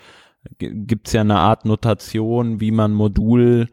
[0.59, 3.69] gibt's ja eine Art Notation, wie man Modul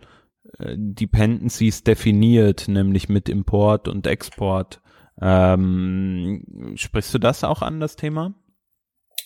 [0.59, 4.81] äh, definiert, nämlich mit Import und Export.
[5.21, 8.33] Ähm, sprichst du das auch an, das Thema?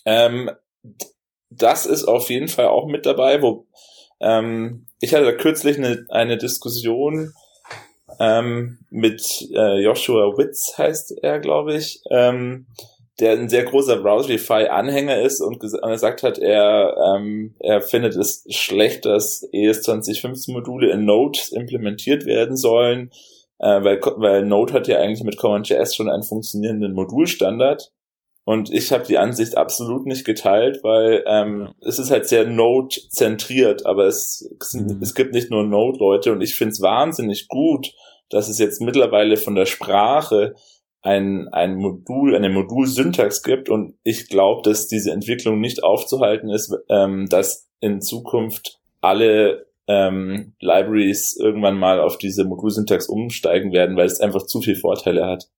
[0.06, 0.50] Ähm,
[1.50, 3.68] das ist auf jeden Fall auch mit dabei, wo
[4.20, 7.34] ähm, ich hatte da kürzlich eine, eine Diskussion
[8.20, 9.22] ähm, mit
[9.54, 12.68] äh, Joshua Witz, heißt er, glaube ich, ähm,
[13.20, 19.06] der ein sehr großer Browserify-Anhänger ist und gesagt hat, er, ähm, er findet es schlecht,
[19.06, 23.12] dass ES 2015 Module in Node implementiert werden sollen,
[23.60, 27.92] äh, weil, weil Node hat ja eigentlich mit CommonJS schon einen funktionierenden Modulstandard.
[28.48, 33.86] Und ich habe die Ansicht absolut nicht geteilt, weil ähm, es ist halt sehr Node-zentriert,
[33.86, 35.00] aber es, mhm.
[35.02, 37.92] es gibt nicht nur Node-Leute und ich finde es wahnsinnig gut,
[38.30, 40.56] dass es jetzt mittlerweile von der Sprache
[41.02, 46.74] ein, ein Modul, eine Modulsyntax gibt und ich glaube, dass diese Entwicklung nicht aufzuhalten ist,
[46.88, 54.08] ähm, dass in Zukunft alle ähm, Libraries irgendwann mal auf diese Modulsyntax umsteigen werden, weil
[54.08, 55.50] es einfach zu viel Vorteile hat.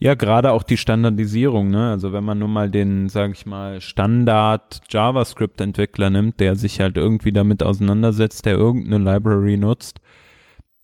[0.00, 1.90] Ja, gerade auch die Standardisierung, ne?
[1.90, 6.96] Also wenn man nur mal den, sag ich mal, Standard JavaScript-Entwickler nimmt, der sich halt
[6.96, 10.00] irgendwie damit auseinandersetzt, der irgendeine Library nutzt,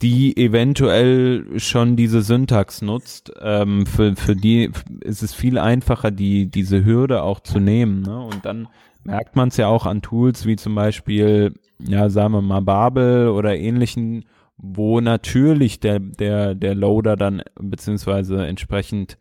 [0.02, 6.50] die eventuell schon diese Syntax nutzt, ähm, für, für die ist es viel einfacher, die,
[6.50, 8.02] diese Hürde auch zu nehmen.
[8.02, 8.18] Ne?
[8.18, 8.68] Und dann
[9.04, 13.28] merkt man es ja auch an Tools wie zum Beispiel, ja, sagen wir mal Babel
[13.28, 14.24] oder ähnlichen,
[14.56, 19.18] wo natürlich der, der, der Loader dann, beziehungsweise entsprechend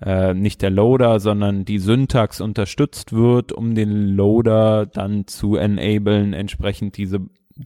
[0.00, 6.32] äh, nicht der Loader, sondern die Syntax unterstützt wird, um den Loader dann zu enablen,
[6.32, 7.20] entsprechend diese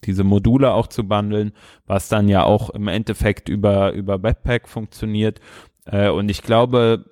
[0.04, 1.52] diese Module auch zu bundeln,
[1.86, 5.40] was dann ja auch im Endeffekt über, über Webpack funktioniert.
[5.84, 7.04] Äh, und ich glaube,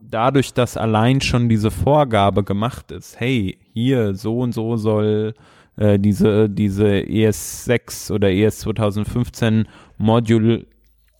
[0.00, 5.34] dadurch, dass allein schon diese Vorgabe gemacht ist, hey, hier so und so soll
[5.80, 9.66] äh, diese, diese ES6 oder ES 2015
[9.96, 10.66] Module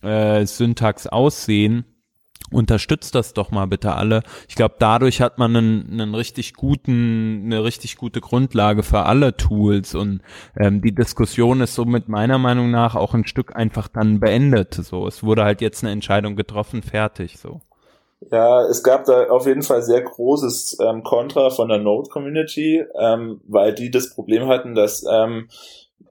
[0.02, 1.84] äh, Syntax aussehen,
[2.52, 4.22] unterstützt das doch mal bitte alle.
[4.48, 9.36] Ich glaube, dadurch hat man einen, einen richtig guten, eine richtig gute Grundlage für alle
[9.36, 10.20] Tools und
[10.58, 14.74] ähm, die Diskussion ist somit meiner Meinung nach auch ein Stück einfach dann beendet.
[14.74, 17.38] So, es wurde halt jetzt eine Entscheidung getroffen, fertig.
[17.38, 17.62] So.
[18.30, 23.40] Ja, es gab da auf jeden Fall sehr großes ähm, Kontra von der Node-Community, ähm,
[23.46, 25.48] weil die das Problem hatten, dass ähm,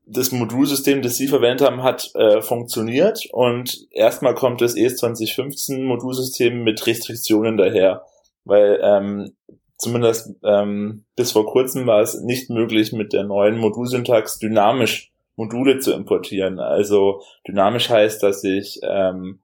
[0.08, 5.84] das Modulsystem, das sie verwendet haben, hat äh, funktioniert und erstmal kommt das ES 2015
[5.84, 8.04] Modulsystem mit Restriktionen daher,
[8.44, 9.34] weil ähm,
[9.78, 15.80] zumindest ähm, bis vor kurzem war es nicht möglich, mit der neuen Modulsyntax dynamisch Module
[15.80, 16.60] zu importieren.
[16.60, 19.40] Also dynamisch heißt, dass ich ähm,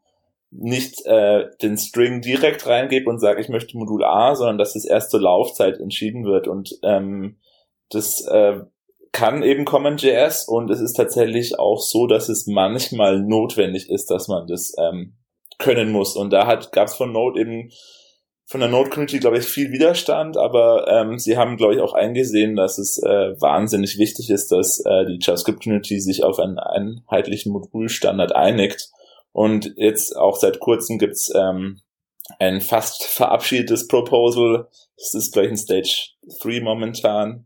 [0.58, 4.86] nicht äh, den String direkt reingebe und sage, ich möchte Modul A, sondern dass es
[4.86, 7.38] erst zur Laufzeit entschieden wird und ähm,
[7.90, 8.62] das äh,
[9.12, 14.28] kann eben CommonJS und es ist tatsächlich auch so, dass es manchmal notwendig ist, dass
[14.28, 15.14] man das ähm,
[15.58, 16.18] können muss.
[16.18, 17.72] Und da gab es von Node eben
[18.48, 22.56] von der Node-Community, glaube ich, viel Widerstand, aber ähm, sie haben, glaube ich, auch eingesehen,
[22.56, 28.36] dass es äh, wahnsinnig wichtig ist, dass äh, die JavaScript-Community sich auf einen einheitlichen Modulstandard
[28.36, 28.92] einigt.
[29.36, 31.82] Und jetzt auch seit kurzem gibt's ähm,
[32.40, 34.70] ein fast verabschiedetes Proposal.
[34.96, 37.46] Das ist gleich in Stage 3 momentan,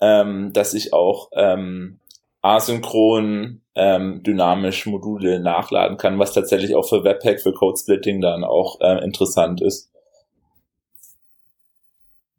[0.00, 2.00] ähm, dass ich auch ähm,
[2.42, 8.80] asynchron ähm, dynamisch Module nachladen kann, was tatsächlich auch für Webpack, für Code-Splitting dann auch
[8.80, 9.92] äh, interessant ist.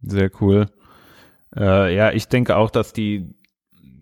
[0.02, 0.66] Sehr cool.
[1.56, 3.34] Äh, ja, ich denke auch, dass die,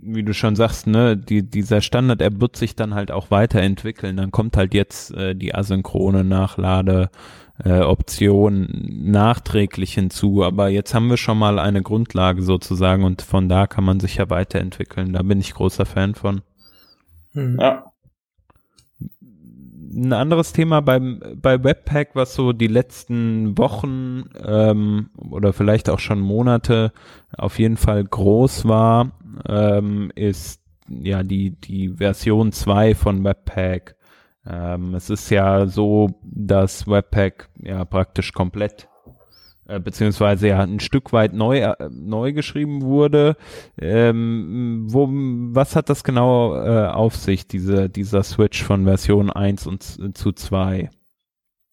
[0.08, 4.18] wie du schon sagst, ne, die, dieser Standard, er wird sich dann halt auch weiterentwickeln.
[4.18, 7.10] Dann kommt halt jetzt äh, die asynchrone Nachlade
[7.64, 10.44] äh, Option nachträglich hinzu.
[10.44, 14.16] Aber jetzt haben wir schon mal eine Grundlage sozusagen und von da kann man sich
[14.16, 15.14] ja weiterentwickeln.
[15.14, 16.42] Da bin ich großer Fan von.
[17.34, 17.58] Hm.
[17.60, 17.92] Ja.
[19.98, 25.98] Ein anderes Thema beim, bei Webpack, was so die letzten Wochen ähm, oder vielleicht auch
[25.98, 26.92] schon Monate
[27.36, 29.14] auf jeden Fall groß war,
[29.48, 33.96] ähm, ist ja die, die Version 2 von Webpack.
[34.46, 38.88] Ähm, es ist ja so, dass Webpack ja praktisch komplett
[39.68, 43.36] äh, beziehungsweise ja ein Stück weit neu äh, neu geschrieben wurde.
[43.80, 49.68] Ähm, wo, was hat das genau äh, auf sich, diese, dieser Switch von Version 1
[49.68, 50.90] und zu 2?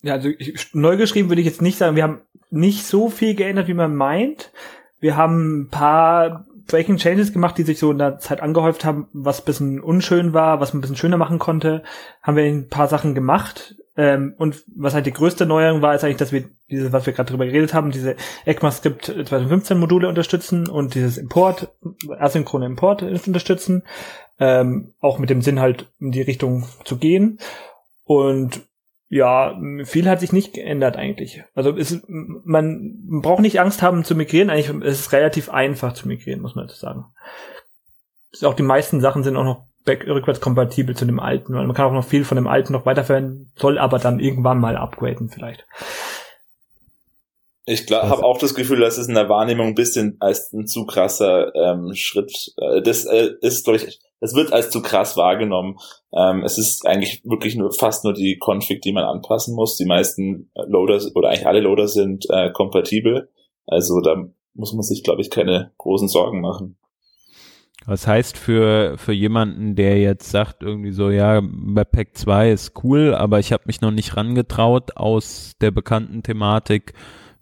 [0.02, 1.96] Ja, also ich, neu geschrieben würde ich jetzt nicht sagen.
[1.96, 4.52] Wir haben nicht so viel geändert, wie man meint.
[5.00, 9.08] Wir haben ein paar Breaking Changes gemacht, die sich so in der Zeit angehäuft haben,
[9.12, 11.82] was bisschen unschön war, was man ein bisschen schöner machen konnte.
[12.22, 13.76] Haben wir ein paar Sachen gemacht.
[13.96, 17.12] Ähm, und was halt die größte Neuerung war, ist eigentlich, dass wir diese, was wir
[17.12, 21.72] gerade drüber geredet haben, diese ECMAScript 2015 Module unterstützen und dieses Import,
[22.18, 23.84] asynchrone Import unterstützen.
[24.40, 27.38] Ähm, auch mit dem Sinn halt in die Richtung zu gehen.
[28.02, 28.62] Und
[29.08, 31.44] ja, viel hat sich nicht geändert eigentlich.
[31.54, 34.50] Also es, man braucht nicht Angst haben zu migrieren.
[34.50, 37.04] Eigentlich ist es relativ einfach zu migrieren, muss man jetzt sagen.
[38.42, 41.74] Auch die meisten Sachen sind auch noch back rückwärts kompatibel zu dem alten, weil man
[41.74, 45.28] kann auch noch viel von dem alten noch weiterverwenden, soll aber dann irgendwann mal upgraden
[45.28, 45.66] vielleicht.
[47.66, 50.84] Ich habe auch das Gefühl, dass es in der Wahrnehmung ein bisschen als ein zu
[50.84, 52.52] krasser ähm, Schritt.
[52.58, 55.78] Äh, das äh, ist, glaube ich, es wird als zu krass wahrgenommen.
[56.14, 59.76] Ähm, es ist eigentlich wirklich nur fast nur die Config, die man anpassen muss.
[59.76, 63.30] Die meisten Loader oder eigentlich alle Loader sind äh, kompatibel.
[63.66, 66.76] Also da muss man sich, glaube ich, keine großen Sorgen machen.
[67.86, 73.14] Was heißt für, für jemanden, der jetzt sagt irgendwie so, ja, Webpack 2 ist cool,
[73.14, 76.94] aber ich habe mich noch nicht rangetraut aus der bekannten Thematik,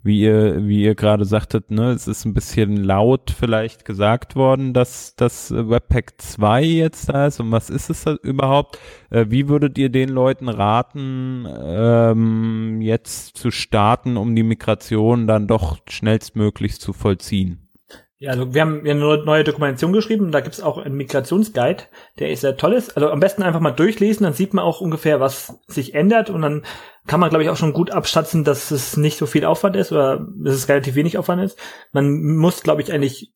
[0.03, 4.73] wie ihr, wie ihr gerade sagtet, ne, es ist ein bisschen laut vielleicht gesagt worden,
[4.73, 8.81] dass das Webpack 2 jetzt da ist und was ist es überhaupt?
[9.11, 15.47] Äh, wie würdet ihr den Leuten raten, ähm, jetzt zu starten, um die Migration dann
[15.47, 17.62] doch schnellstmöglich zu vollziehen?
[18.23, 21.83] Ja, also wir haben ja eine neue Dokumentation geschrieben, da gibt's auch einen Migrationsguide,
[22.21, 22.97] der ist sehr toll ist.
[22.97, 26.41] Also am besten einfach mal durchlesen, dann sieht man auch ungefähr, was sich ändert und
[26.41, 26.63] dann
[27.09, 29.91] kann man, glaube ich, auch schon gut abschätzen, dass es nicht so viel Aufwand ist
[29.91, 31.59] oder dass es relativ wenig Aufwand ist.
[31.91, 33.33] Man muss, glaube ich, eigentlich,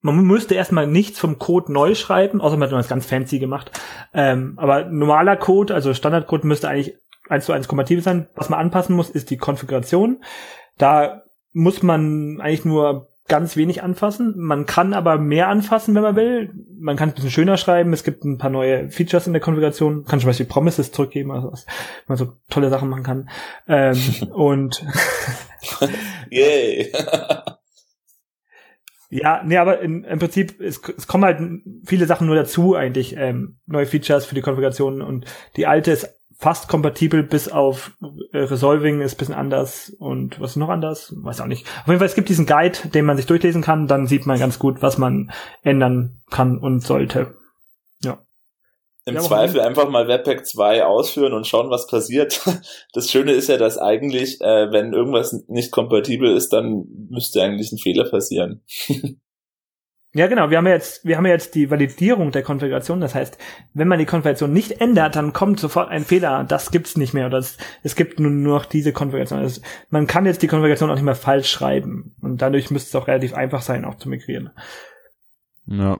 [0.00, 3.70] man müsste erstmal nichts vom Code neu schreiben, außer man hat das ganz fancy gemacht.
[4.12, 6.96] Ähm, aber normaler Code, also Standardcode müsste eigentlich
[7.28, 8.28] eins zu eins kompatibel sein.
[8.34, 10.24] Was man anpassen muss, ist die Konfiguration.
[10.76, 14.34] Da muss man eigentlich nur ganz wenig anfassen.
[14.36, 16.52] Man kann aber mehr anfassen, wenn man will.
[16.78, 17.92] Man kann es ein bisschen schöner schreiben.
[17.92, 19.96] Es gibt ein paar neue Features in der Konfiguration.
[19.96, 21.66] Man kann zum Beispiel Promises zurückgeben, also was
[22.06, 23.30] man so tolle Sachen machen kann.
[23.66, 23.98] Ähm,
[24.32, 24.84] und
[26.30, 26.92] Yay.
[29.10, 31.40] ja, nee, aber in, im Prinzip, es, es kommen halt
[31.86, 35.24] viele Sachen nur dazu eigentlich, ähm, neue Features für die Konfiguration und
[35.56, 37.92] die alte ist fast kompatibel bis auf
[38.32, 41.14] äh, Resolving ist bisschen anders und was ist noch anders?
[41.16, 41.66] Weiß auch nicht.
[41.82, 44.38] Auf jeden Fall, es gibt diesen Guide, den man sich durchlesen kann, dann sieht man
[44.38, 45.30] ganz gut, was man
[45.62, 47.34] ändern kann und sollte.
[48.02, 48.18] Ja.
[49.06, 52.40] Im ja, Zweifel einfach mal Webpack 2 ausführen und schauen, was passiert.
[52.92, 57.72] Das Schöne ist ja, dass eigentlich, äh, wenn irgendwas nicht kompatibel ist, dann müsste eigentlich
[57.72, 58.62] ein Fehler passieren.
[60.16, 60.48] Ja, genau.
[60.48, 63.00] Wir haben ja jetzt, wir haben ja jetzt die Validierung der Konfiguration.
[63.00, 63.36] Das heißt,
[63.74, 66.44] wenn man die Konfiguration nicht ändert, dann kommt sofort ein Fehler.
[66.44, 69.40] Das gibt's nicht mehr oder es, es gibt nur, nur noch diese Konfiguration.
[69.40, 73.02] Also man kann jetzt die Konfiguration auch nicht mehr falsch schreiben und dadurch müsste es
[73.02, 74.50] auch relativ einfach sein, auch zu migrieren.
[75.66, 75.98] Ja,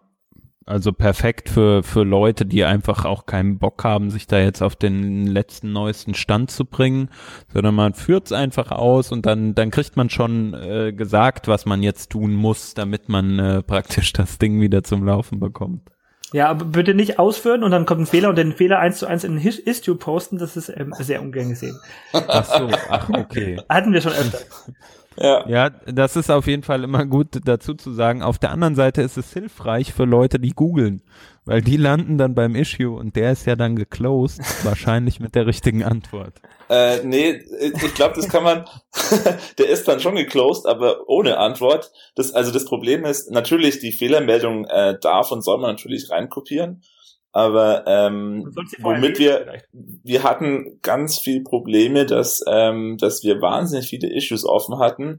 [0.66, 4.76] also perfekt für, für Leute, die einfach auch keinen Bock haben, sich da jetzt auf
[4.76, 7.08] den letzten neuesten Stand zu bringen,
[7.52, 11.82] sondern man führt's einfach aus und dann, dann kriegt man schon äh, gesagt, was man
[11.82, 15.90] jetzt tun muss, damit man äh, praktisch das Ding wieder zum Laufen bekommt.
[16.32, 19.06] Ja, aber bitte nicht ausführen und dann kommt ein Fehler und den Fehler eins zu
[19.06, 21.78] eins in Istio posten, das ist ähm, sehr ungern gesehen.
[22.12, 23.60] Ach so, ach okay.
[23.68, 24.38] Hatten wir schon öfter.
[25.16, 25.48] Ja.
[25.48, 28.22] ja, das ist auf jeden Fall immer gut dazu zu sagen.
[28.22, 31.02] Auf der anderen Seite ist es hilfreich für Leute, die googeln,
[31.44, 35.46] weil die landen dann beim Issue und der ist ja dann geclosed, wahrscheinlich mit der
[35.46, 36.34] richtigen Antwort.
[36.68, 38.64] Äh, nee, ich glaube, das kann man,
[39.58, 41.92] der ist dann schon geclosed, aber ohne Antwort.
[42.16, 46.82] Das, also das Problem ist, natürlich, die Fehlermeldung äh, darf und soll man natürlich reinkopieren.
[47.34, 54.08] Aber ähm, womit wir, wir hatten ganz viel Probleme, dass, ähm, dass wir wahnsinnig viele
[54.08, 55.18] Issues offen hatten.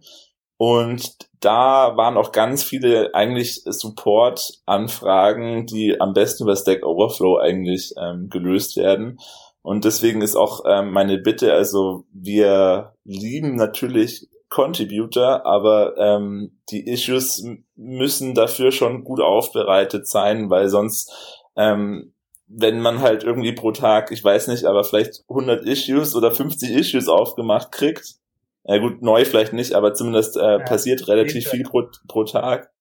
[0.56, 7.94] Und da waren auch ganz viele eigentlich Support-Anfragen, die am besten über Stack Overflow eigentlich
[8.02, 9.20] ähm, gelöst werden.
[9.62, 16.88] Und deswegen ist auch ähm, meine Bitte, also wir lieben natürlich Contributor, aber ähm, die
[16.88, 21.12] Issues müssen dafür schon gut aufbereitet sein, weil sonst
[21.56, 22.14] ähm,
[22.48, 26.72] wenn man halt irgendwie pro Tag, ich weiß nicht, aber vielleicht 100 Issues oder 50
[26.72, 28.16] Issues aufgemacht kriegt,
[28.64, 32.72] ja gut, neu vielleicht nicht, aber zumindest äh, ja, passiert relativ viel pro, pro Tag,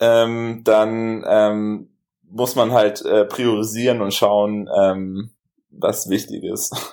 [0.00, 1.90] ähm, dann ähm,
[2.22, 5.30] muss man halt äh, priorisieren und schauen, ähm,
[5.70, 6.92] was wichtig ist.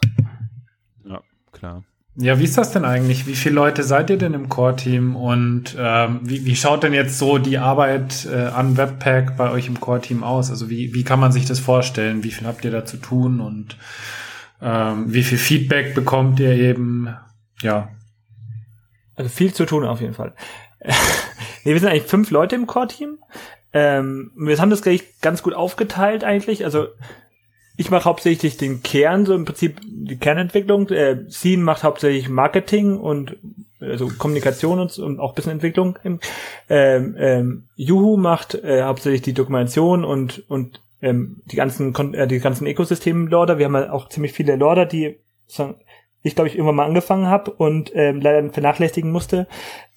[1.06, 1.84] Ja, klar.
[2.18, 3.28] Ja, wie ist das denn eigentlich?
[3.28, 7.20] Wie viele Leute seid ihr denn im Core-Team und ähm, wie, wie schaut denn jetzt
[7.20, 10.50] so die Arbeit äh, an Webpack bei euch im Core-Team aus?
[10.50, 12.24] Also wie, wie kann man sich das vorstellen?
[12.24, 13.78] Wie viel habt ihr da zu tun und
[14.62, 17.14] ähm, wie viel Feedback bekommt ihr eben?
[17.62, 17.90] Ja.
[19.16, 20.34] Also viel zu tun auf jeden Fall.
[21.66, 23.18] nee, wir sind eigentlich fünf Leute im Core-Team.
[23.74, 26.64] Ähm, wir haben das gleich ganz gut aufgeteilt eigentlich.
[26.64, 26.88] Also
[27.78, 30.90] ich mache hauptsächlich den Kern, so im Prinzip die Kernentwicklung.
[30.90, 33.38] Äh, Scene macht hauptsächlich Marketing und
[33.80, 36.00] also Kommunikation und, und auch bisschen Entwicklung.
[36.70, 42.40] Ähm, ähm, Juhu macht äh, hauptsächlich die Dokumentation und und ähm, die ganzen äh, die
[42.40, 43.58] ganzen Ökosystem Lorder.
[43.58, 45.20] Wir haben halt auch ziemlich viele Lorder, die
[46.24, 49.48] ich glaube ich irgendwann mal angefangen habe und ähm, leider vernachlässigen musste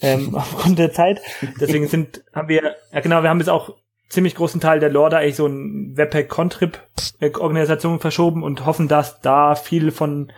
[0.01, 1.21] ähm, aufgrund der Zeit.
[1.61, 3.77] Deswegen sind haben wir ja genau wir haben jetzt auch
[4.09, 9.91] ziemlich großen Teil der Lore eigentlich so ein Webpack-Contrib-Organisation verschoben und hoffen, dass da viel
[9.91, 10.33] von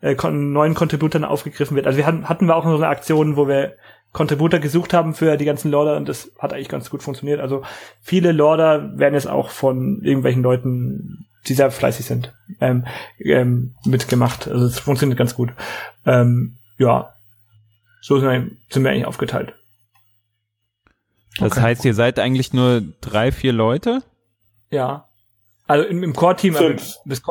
[0.00, 1.86] äh, neuen Contributern aufgegriffen wird.
[1.86, 3.74] Also wir hatten, hatten wir auch so eine Aktion, wo wir
[4.12, 7.40] Contributor gesucht haben für die ganzen Lorder und das hat eigentlich ganz gut funktioniert.
[7.40, 7.62] Also
[8.00, 12.86] viele Lorder werden jetzt auch von irgendwelchen Leuten, die sehr fleißig sind, ähm,
[13.18, 14.48] ähm, mitgemacht.
[14.48, 15.50] Also es funktioniert ganz gut.
[16.06, 17.12] Ähm, ja,
[18.00, 19.54] so sind wir, sind wir eigentlich aufgeteilt.
[21.38, 21.60] Das okay.
[21.60, 24.02] heißt, ihr seid eigentlich nur drei, vier Leute?
[24.70, 25.08] Ja.
[25.66, 26.94] Also im, im Core-Team, fünf.
[27.08, 27.22] Also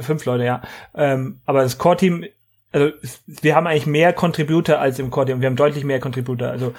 [0.00, 0.62] fünf Leute, ja.
[0.94, 2.26] Ähm, aber das Core-Team
[2.72, 2.92] also
[3.26, 5.40] wir haben eigentlich mehr Contributor als im Core-Team.
[5.40, 6.48] Wir haben deutlich mehr Contributor.
[6.48, 6.72] Also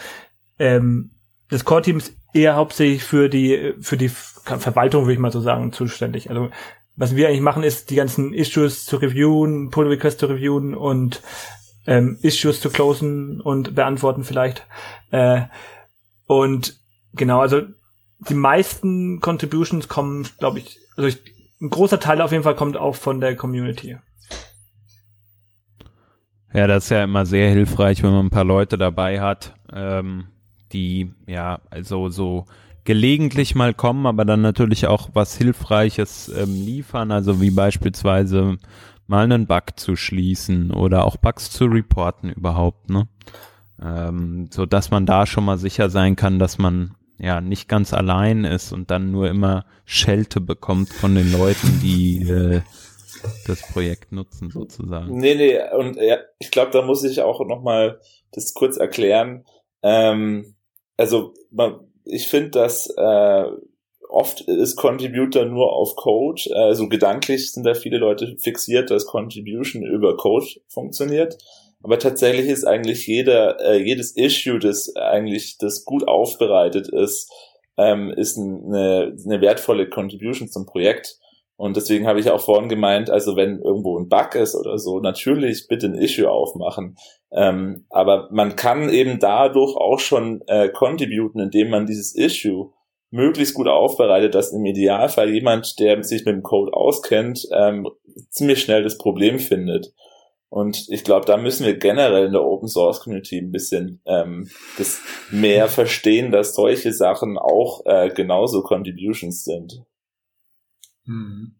[0.60, 1.12] ähm,
[1.50, 5.74] das Core-Team ist eher hauptsächlich für die für die Verwaltung, würde ich mal so sagen,
[5.74, 6.30] zuständig.
[6.30, 6.50] Also
[6.96, 11.22] was wir eigentlich machen, ist die ganzen Issues zu reviewen, Pull Requests zu reviewen und
[11.88, 14.66] ähm, Issues zu closen und beantworten vielleicht.
[15.12, 15.44] Äh,
[16.32, 16.80] und
[17.12, 17.64] genau, also
[18.30, 21.20] die meisten Contributions kommen, glaube ich, also ich,
[21.60, 23.98] ein großer Teil auf jeden Fall kommt auch von der Community.
[26.54, 30.28] Ja, das ist ja immer sehr hilfreich, wenn man ein paar Leute dabei hat, ähm,
[30.72, 32.46] die ja also so
[32.86, 38.58] gelegentlich mal kommen, aber dann natürlich auch was Hilfreiches ähm, liefern, also wie beispielsweise
[39.08, 43.10] mal einen Bug zu schließen oder auch Bugs zu reporten überhaupt, ne?
[43.84, 47.94] Ähm, so dass man da schon mal sicher sein kann, dass man ja nicht ganz
[47.94, 52.62] allein ist und dann nur immer Schelte bekommt von den Leuten, die äh,
[53.48, 55.18] das Projekt nutzen sozusagen.
[55.18, 58.00] Nee, nee, und ja, ich glaube, da muss ich auch nochmal
[58.32, 59.46] das kurz erklären.
[59.84, 60.56] Ähm,
[60.98, 63.46] also man, ich finde, dass äh,
[64.10, 66.42] oft ist Contributor nur auf Code.
[66.54, 71.38] Also gedanklich sind da viele Leute fixiert, dass Contribution über Code funktioniert.
[71.84, 77.32] Aber tatsächlich ist eigentlich jeder, äh, jedes Issue, das eigentlich das gut aufbereitet ist,
[77.78, 81.18] ähm, ist eine, eine wertvolle Contribution zum Projekt.
[81.56, 85.00] Und deswegen habe ich auch vorhin gemeint, also wenn irgendwo ein Bug ist oder so,
[85.00, 86.98] natürlich bitte ein Issue aufmachen.
[87.32, 92.72] Ähm, aber man kann eben dadurch auch schon äh, contributen, indem man dieses Issue
[93.12, 97.88] möglichst gut aufbereitet, dass im Idealfall jemand, der sich mit dem Code auskennt, ähm,
[98.30, 99.94] ziemlich schnell das Problem findet.
[100.52, 104.50] Und ich glaube, da müssen wir generell in der Open Source Community ein bisschen ähm,
[104.78, 105.00] das
[105.32, 109.86] mehr verstehen, dass solche Sachen auch äh, genauso Contributions sind.
[111.06, 111.56] Hm.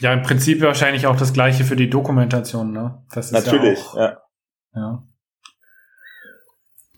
[0.00, 3.02] Ja, im Prinzip wahrscheinlich auch das gleiche für die Dokumentation, ne?
[3.12, 3.90] Das ist Natürlich, ja.
[3.90, 4.22] Auch, ja.
[4.76, 5.02] ja.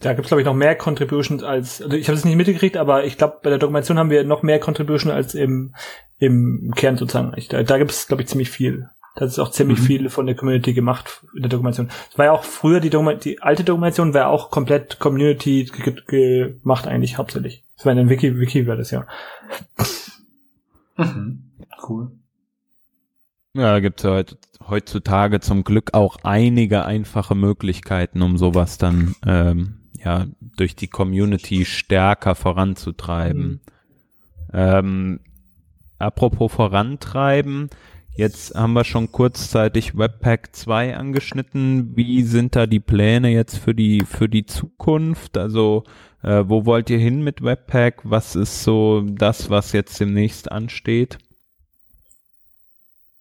[0.01, 3.05] Da gibt's glaube ich noch mehr Contributions als, also ich habe es nicht mitgekriegt, aber
[3.05, 5.75] ich glaube bei der Dokumentation haben wir noch mehr Contribution als im,
[6.19, 7.33] im Kern sozusagen.
[7.37, 8.91] Ich, da da gibt's glaube ich ziemlich viel.
[9.19, 9.83] Das ist auch ziemlich mhm.
[9.83, 11.91] viel von der Community gemacht in der Dokumentation.
[12.09, 15.69] Es war ja auch früher die, Dokum die alte Dokumentation war auch komplett Community
[16.07, 17.65] gemacht eigentlich hauptsächlich.
[17.77, 19.07] Das war in einem Wiki, Wiki war das ja.
[20.97, 21.51] Mhm.
[21.89, 22.13] Cool.
[23.55, 24.23] Ja, da gibt es ja
[24.69, 31.65] heutzutage zum Glück auch einige einfache Möglichkeiten, um sowas dann ähm, ja durch die Community
[31.65, 33.49] stärker voranzutreiben.
[33.49, 33.61] Mhm.
[34.53, 35.21] Ähm,
[35.99, 37.69] apropos vorantreiben,
[38.19, 41.97] jetzt haben wir schon kurzzeitig Webpack 2 angeschnitten.
[41.97, 45.39] Wie sind da die Pläne jetzt für die für die Zukunft?
[45.39, 45.85] Also
[46.23, 48.01] äh, wo wollt ihr hin mit Webpack?
[48.03, 51.19] Was ist so das, was jetzt demnächst ansteht?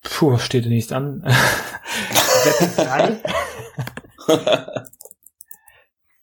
[0.01, 1.23] Puh, was steht demnächst an?
[2.43, 3.21] Webpack
[4.27, 4.83] 3?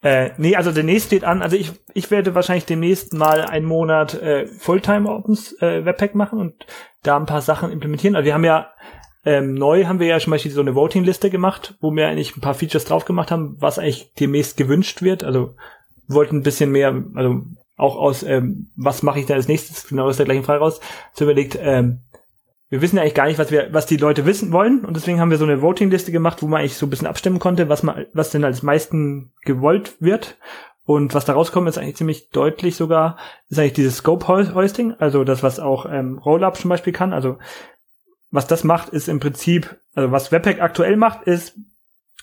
[0.05, 4.12] äh, nee, also demnächst steht an, also ich, ich werde wahrscheinlich demnächst mal einen Monat
[4.14, 6.66] äh, Fulltime Opens äh, Webpack machen und
[7.02, 8.14] da ein paar Sachen implementieren.
[8.14, 8.68] Also wir haben ja
[9.24, 12.42] ähm, neu haben wir ja zum Beispiel so eine Voting-Liste gemacht, wo wir eigentlich ein
[12.42, 15.24] paar Features drauf gemacht haben, was eigentlich demnächst gewünscht wird.
[15.24, 15.57] Also
[16.07, 17.40] wollten ein bisschen mehr, also
[17.78, 20.80] auch aus, ähm, was mache ich da als nächstes, genau aus der gleichen Frage raus,
[21.14, 22.00] so überlegt, ähm,
[22.75, 24.85] wir wissen ja eigentlich gar nicht, was wir, was die Leute wissen wollen.
[24.85, 27.39] Und deswegen haben wir so eine Voting-Liste gemacht, wo man eigentlich so ein bisschen abstimmen
[27.39, 30.39] konnte, was man, was denn als meisten gewollt wird.
[30.85, 33.16] Und was da rauskommt, ist eigentlich ziemlich deutlich sogar,
[33.49, 37.39] ist eigentlich dieses Scope-Hoisting, also das, was auch ähm, Rollup zum Beispiel kann, also
[38.33, 41.57] was das macht, ist im Prinzip, also was Webpack aktuell macht, ist,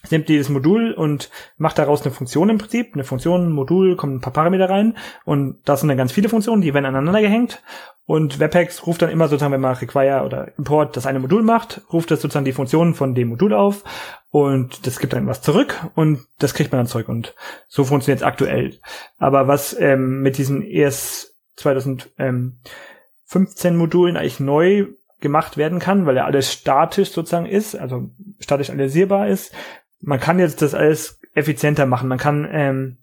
[0.09, 2.93] nimmt dieses Modul und macht daraus eine Funktion im Prinzip.
[2.93, 6.29] Eine Funktion, ein Modul, kommen ein paar Parameter rein und da sind dann ganz viele
[6.29, 7.61] Funktionen, die werden aneinander gehängt
[8.05, 11.81] und Webpack ruft dann immer sozusagen, wenn man Require oder Import das eine Modul macht,
[11.93, 13.83] ruft das sozusagen die Funktionen von dem Modul auf
[14.31, 17.35] und das gibt dann was zurück und das kriegt man dann zurück und
[17.67, 18.79] so funktioniert es aktuell.
[19.17, 24.87] Aber was ähm, mit diesen ES 2015 Modulen eigentlich neu
[25.21, 29.53] gemacht werden kann, weil ja alles statisch sozusagen ist, also statisch analysierbar ist,
[30.01, 32.09] man kann jetzt das alles effizienter machen.
[32.09, 32.97] Man kann ähm,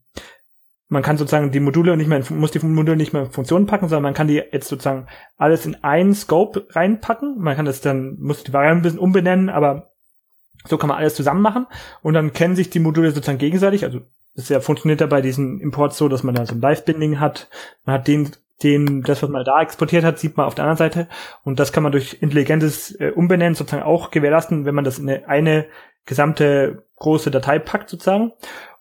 [0.88, 3.88] man kann sozusagen die Module nicht mehr, muss die Module nicht mehr in Funktionen packen,
[3.88, 7.36] sondern man kann die jetzt sozusagen alles in einen Scope reinpacken.
[7.38, 9.92] Man kann das dann, muss die Variable ein bisschen umbenennen, aber
[10.66, 11.66] so kann man alles zusammen machen
[12.03, 14.01] und dann kennen sich die Module sozusagen gegenseitig, also
[14.34, 17.49] Das ja funktioniert ja bei diesem Import so, dass man da so ein Live-Binding hat.
[17.84, 18.30] Man hat den,
[18.62, 21.09] den, das, was man da exportiert hat, sieht man auf der anderen Seite.
[21.44, 25.09] Und das kann man durch intelligentes äh, Umbenennen sozusagen auch gewährleisten, wenn man das in
[25.09, 25.66] eine, eine
[26.07, 28.32] gesamte große Datei packt sozusagen.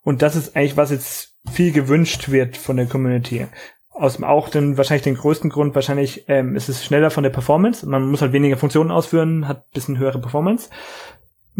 [0.03, 3.47] Und das ist eigentlich, was jetzt viel gewünscht wird von der Community.
[3.89, 7.31] Aus dem auch den, wahrscheinlich den größten Grund, wahrscheinlich ähm, ist es schneller von der
[7.31, 7.87] Performance.
[7.87, 10.69] Man muss halt weniger Funktionen ausführen, hat bisschen höhere Performance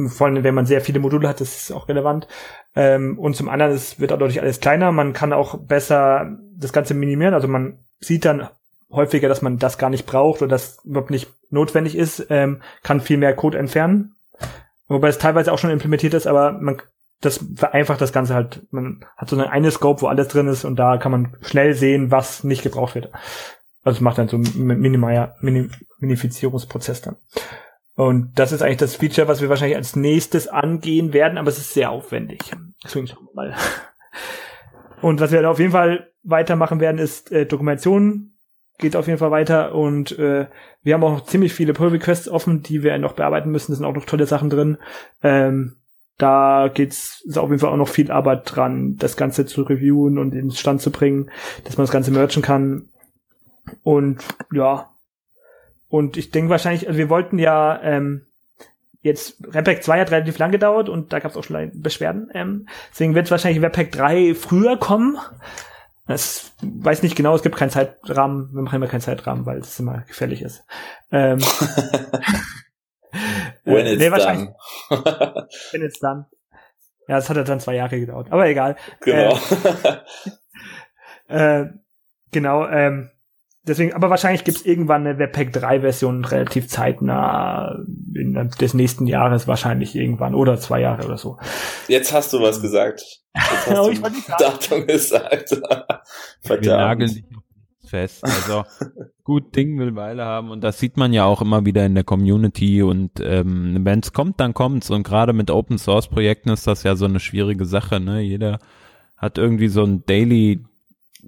[0.08, 2.28] vor allem wenn man sehr viele Module hat, das ist auch relevant.
[2.76, 6.94] Ähm, und zum anderen es wird dadurch alles kleiner, man kann auch besser das Ganze
[6.94, 8.48] minimieren, also man sieht dann
[8.92, 13.02] häufiger, dass man das gar nicht braucht oder das überhaupt nicht notwendig ist, ähm, kann
[13.02, 14.16] viel mehr Code entfernen.
[14.88, 16.82] Wobei es teilweise auch schon implementiert ist, aber man
[17.22, 18.62] das vereinfacht das Ganze halt.
[18.72, 21.74] Man hat so eine, eine Scope, wo alles drin ist und da kann man schnell
[21.74, 23.12] sehen, was nicht gebraucht wird.
[23.84, 27.16] Also es macht dann so einen Minifizierungsprozess dann.
[27.96, 31.58] Und das ist eigentlich das Feature, was wir wahrscheinlich als nächstes angehen werden, aber es
[31.58, 32.52] ist sehr aufwendig.
[32.84, 33.56] Deswegen schauen wir mal.
[35.02, 38.37] Und was wir dann auf jeden Fall weitermachen werden, ist äh, Dokumentation
[38.78, 40.48] geht auf jeden Fall weiter und äh,
[40.84, 43.72] wir haben auch noch ziemlich viele Pull-Requests offen, die wir noch bearbeiten müssen.
[43.72, 44.78] Da sind auch noch tolle Sachen drin.
[45.24, 45.76] Ähm,
[46.18, 50.18] da geht's ist auf jeden Fall auch noch viel Arbeit dran, das Ganze zu reviewen
[50.18, 51.30] und ins Stand zu bringen,
[51.64, 52.90] dass man das Ganze merchen kann.
[53.84, 54.90] Und ja,
[55.90, 58.24] und ich denke wahrscheinlich, also wir wollten ja ähm,
[59.02, 62.30] jetzt Webpack 2 hat relativ lang gedauert und da gab es auch schon Beschwerden.
[62.34, 65.18] Ähm, deswegen wird wahrscheinlich Webpack 3 früher kommen.
[66.08, 69.80] Das weiß nicht genau, es gibt keinen Zeitrahmen, wir machen immer keinen Zeitrahmen, weil es
[69.80, 70.64] immer gefährlich ist.
[71.12, 71.40] Ähm,
[73.66, 74.56] When äh, it's nee, done.
[75.72, 76.26] When it's done.
[77.08, 78.76] Ja, es hat ja dann zwei Jahre gedauert, aber egal.
[79.02, 79.38] Genau.
[81.28, 81.70] Äh, äh,
[82.32, 83.12] genau, ähm,
[83.68, 87.78] Deswegen, aber wahrscheinlich gibt es irgendwann eine Webpack 3 Version relativ zeitnah
[88.16, 91.38] in des nächsten Jahres wahrscheinlich irgendwann oder zwei Jahre oder so.
[91.88, 93.02] Jetzt hast du was gesagt.
[93.36, 95.50] Jetzt hast oh, du Datum gesagt.
[96.42, 96.66] Verdammt.
[96.66, 97.26] Wir nageln
[97.88, 98.24] fest.
[98.24, 98.64] Also
[99.24, 102.04] gut Ding will Weile haben und das sieht man ja auch immer wieder in der
[102.04, 106.68] Community und ähm, wenn es kommt, dann kommt's und gerade mit Open Source Projekten ist
[106.68, 108.00] das ja so eine schwierige Sache.
[108.00, 108.22] Ne?
[108.22, 108.60] Jeder
[109.16, 110.64] hat irgendwie so ein Daily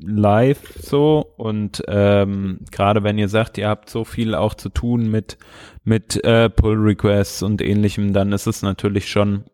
[0.02, 5.10] live so und ähm, gerade wenn ihr sagt, ihr habt so viel auch zu tun
[5.10, 5.38] mit
[5.84, 9.45] mit äh, Pull Requests und ähnlichem, dann ist es natürlich schon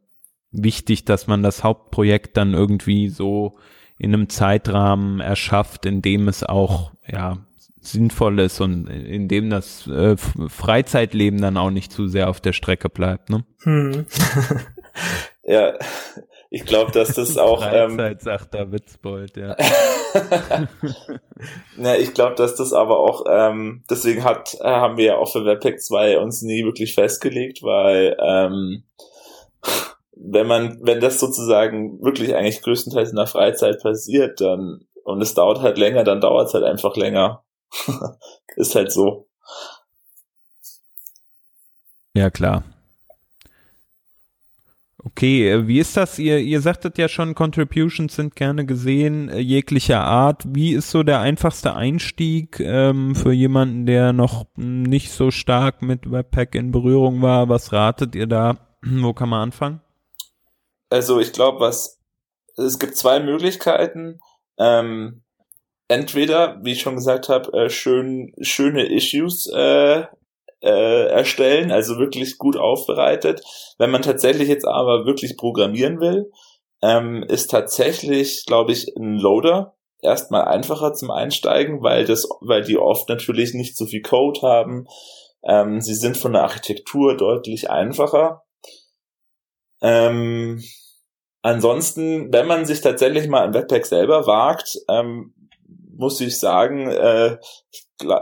[0.52, 3.58] wichtig, dass man das Hauptprojekt dann irgendwie so
[3.98, 7.38] in einem Zeitrahmen erschafft, in dem es auch ja
[7.80, 12.54] sinnvoll ist und in dem das äh, Freizeitleben dann auch nicht zu sehr auf der
[12.54, 13.30] Strecke bleibt.
[13.30, 13.46] Ne?
[13.64, 14.06] Hm.
[15.44, 15.74] ja,
[16.56, 17.62] ich glaube, dass das auch.
[17.62, 19.58] Freizeit, ähm, sagt der Witzbold, ja.
[21.76, 25.30] Na, ich glaube, dass das aber auch, ähm, deswegen hat, äh, haben wir ja auch
[25.30, 28.86] für Webpack 2 uns nie wirklich festgelegt, weil ähm,
[30.16, 35.34] wenn man, wenn das sozusagen wirklich eigentlich größtenteils in der Freizeit passiert, dann und es
[35.34, 37.44] dauert halt länger, dann dauert es halt einfach länger.
[38.56, 39.28] Ist halt so.
[42.14, 42.64] Ja, klar.
[45.08, 46.18] Okay, äh, wie ist das?
[46.18, 50.44] Ihr, ihr sagtet ja schon, Contributions sind gerne gesehen, äh, jeglicher Art.
[50.48, 56.12] Wie ist so der einfachste Einstieg ähm, für jemanden, der noch nicht so stark mit
[56.12, 57.50] Webpack in Berührung war?
[57.50, 58.58] Was ratet ihr da?
[58.82, 59.82] Wo kann man anfangen?
[60.90, 62.00] Also ich glaube, was
[62.58, 64.20] es gibt zwei Möglichkeiten.
[64.58, 65.22] Ähm,
[65.88, 70.06] entweder, wie ich schon gesagt habe, äh, schön, schöne Issues äh,
[70.62, 73.42] äh, erstellen, also wirklich gut aufbereitet.
[73.78, 76.32] Wenn man tatsächlich jetzt aber wirklich programmieren will,
[76.82, 82.78] ähm, ist tatsächlich, glaube ich, ein Loader erstmal einfacher zum Einsteigen, weil das, weil die
[82.78, 84.88] oft natürlich nicht so viel Code haben.
[85.44, 88.44] Ähm, sie sind von der Architektur deutlich einfacher.
[89.82, 90.64] Ähm,
[91.42, 95.34] ansonsten, wenn man sich tatsächlich mal im Webpack selber wagt, ähm,
[95.98, 97.38] muss ich sagen, äh,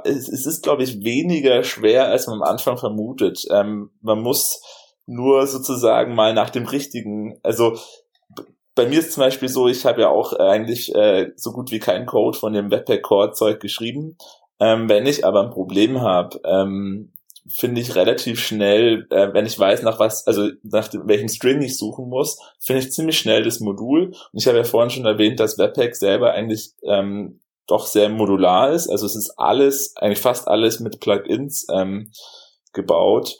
[0.04, 3.46] es ist, glaube ich, weniger schwer, als man am Anfang vermutet.
[3.52, 4.62] Ähm, man muss
[5.06, 7.78] nur sozusagen mal nach dem richtigen, also
[8.76, 11.80] bei mir ist zum Beispiel so, ich habe ja auch eigentlich äh, so gut wie
[11.80, 14.18] keinen Code von dem Webpack-Core-Zeug geschrieben.
[14.60, 17.12] Ähm, wenn ich aber ein Problem habe, ähm,
[17.48, 21.62] finde ich relativ schnell, äh, wenn ich weiß, nach was, also nach dem, welchem String
[21.62, 24.08] ich suchen muss, finde ich ziemlich schnell das Modul.
[24.08, 28.72] Und ich habe ja vorhin schon erwähnt, dass Webpack selber eigentlich ähm, doch sehr modular
[28.72, 28.90] ist.
[28.90, 32.12] Also es ist alles, eigentlich fast alles mit Plugins ähm,
[32.74, 33.38] gebaut.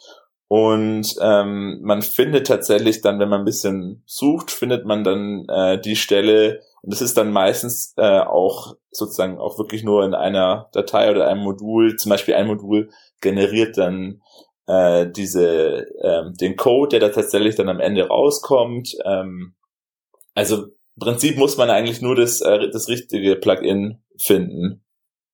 [0.48, 5.80] Und ähm, man findet tatsächlich dann, wenn man ein bisschen sucht, findet man dann äh,
[5.80, 10.68] die Stelle, und das ist dann meistens äh, auch sozusagen auch wirklich nur in einer
[10.72, 14.20] Datei oder einem Modul, zum Beispiel ein Modul generiert dann
[14.66, 18.94] äh, diese ähm, den Code, der da tatsächlich dann am Ende rauskommt.
[19.04, 19.54] Ähm,
[20.34, 20.66] also
[20.96, 24.84] im Prinzip muss man eigentlich nur das, äh, das richtige Plugin finden,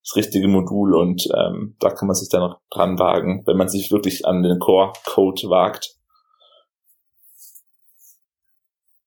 [0.02, 3.68] das richtige Modul und ähm, da kann man sich dann noch dran wagen, wenn man
[3.68, 5.96] sich wirklich an den Core-Code wagt.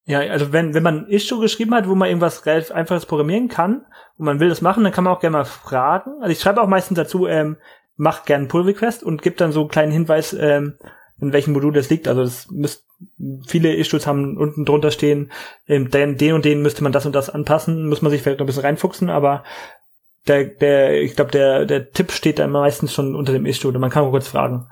[0.06, 3.86] Ja, also wenn, wenn man Issue geschrieben hat, wo man irgendwas relativ einfaches programmieren kann
[4.18, 6.12] und man will das machen, dann kann man auch gerne mal fragen.
[6.20, 7.56] Also ich schreibe auch meistens dazu, ähm,
[7.96, 10.78] mach gerne Pull Request und gebe dann so einen kleinen Hinweis, ähm,
[11.20, 12.06] in welchem Modul das liegt.
[12.06, 12.86] Also das müsst,
[13.46, 15.30] viele Issues haben unten drunter stehen,
[15.66, 18.44] ähm, den, und den müsste man das und das anpassen, muss man sich vielleicht noch
[18.44, 19.44] ein bisschen reinfuchsen, aber
[20.26, 23.78] der, der, ich glaube, der, der Tipp steht da meistens schon unter dem Issue oder
[23.78, 24.66] man kann auch kurz fragen.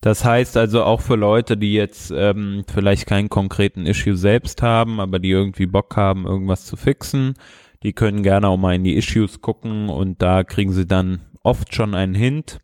[0.00, 5.00] Das heißt also auch für Leute, die jetzt ähm, vielleicht keinen konkreten Issue selbst haben,
[5.00, 7.34] aber die irgendwie Bock haben, irgendwas zu fixen,
[7.82, 11.74] die können gerne auch mal in die Issues gucken und da kriegen sie dann oft
[11.74, 12.60] schon einen Hint.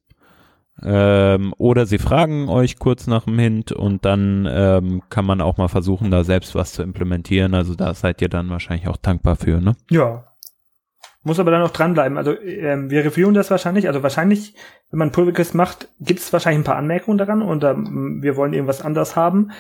[0.83, 5.57] Ähm, oder sie fragen euch kurz nach dem Hint und dann ähm, kann man auch
[5.57, 7.55] mal versuchen, da selbst was zu implementieren.
[7.55, 9.77] Also da seid ihr dann wahrscheinlich auch dankbar für, ne?
[9.89, 10.25] Ja,
[11.25, 12.19] muss aber dann auch dranbleiben.
[12.19, 13.89] Also ähm, wir reviewen das wahrscheinlich.
[13.89, 14.55] Also wahrscheinlich,
[14.91, 18.37] wenn man Pull Request macht, gibt es wahrscheinlich ein paar Anmerkungen daran und ähm, wir
[18.37, 19.51] wollen irgendwas anders haben.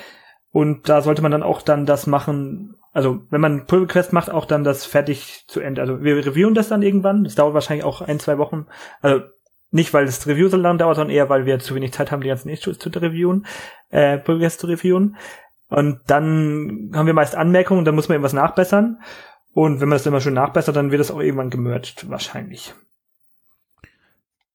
[0.52, 4.30] Und da sollte man dann auch dann das machen, also wenn man Pull Request macht,
[4.30, 5.80] auch dann das fertig zu Ende.
[5.80, 7.24] Also wir reviewen das dann irgendwann.
[7.24, 8.66] Das dauert wahrscheinlich auch ein, zwei Wochen.
[9.00, 9.22] Also
[9.74, 12.22] nicht, weil das Review so lang dauert, sondern eher, weil wir zu wenig Zeit haben,
[12.22, 13.46] die ganzen Issues zu reviewen,
[13.90, 15.16] äh, Request zu reviewen.
[15.68, 19.00] Und dann haben wir meist Anmerkungen, dann muss man irgendwas nachbessern.
[19.52, 22.74] Und wenn man das immer schön nachbessert, dann wird es auch irgendwann gemerged, wahrscheinlich.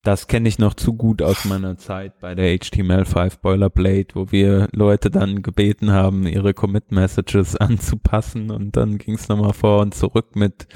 [0.03, 4.69] Das kenne ich noch zu gut aus meiner Zeit bei der HTML5 Boilerplate, wo wir
[4.71, 10.37] Leute dann gebeten haben, ihre Commit-Messages anzupassen und dann ging es nochmal vor und zurück
[10.37, 10.67] mit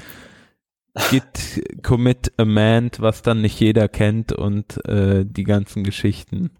[1.10, 6.50] Git Commit Amend, was dann nicht jeder kennt und äh, die ganzen Geschichten.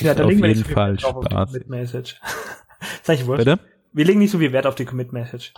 [0.00, 1.60] Ja, da auf jeden jeden Fall Spaß.
[1.66, 2.20] Message.
[3.02, 3.26] Sag ich.
[3.26, 3.58] Bitte?
[3.92, 5.52] Wir legen nicht so viel Wert auf die Commit-Message.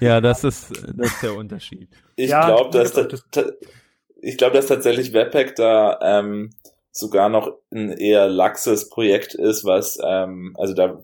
[0.00, 1.88] ja, das ist, das ist der Unterschied.
[2.14, 3.42] Ich ja, glaube, dass, da,
[4.22, 6.50] ich glaube, dass tatsächlich Webpack da ähm,
[6.92, 11.02] sogar noch ein eher laxes Projekt ist, was ähm, also da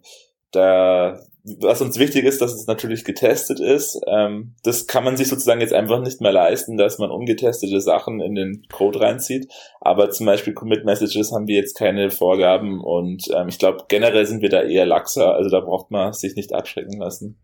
[0.57, 4.01] da was uns wichtig ist, dass es natürlich getestet ist.
[4.09, 8.21] Ähm, das kann man sich sozusagen jetzt einfach nicht mehr leisten, dass man ungetestete Sachen
[8.21, 9.53] in den Code reinzieht.
[9.81, 14.27] Aber zum Beispiel Commit Messages haben wir jetzt keine Vorgaben und ähm, ich glaube generell
[14.27, 15.35] sind wir da eher laxer.
[15.35, 17.39] Also da braucht man sich nicht abschrecken lassen.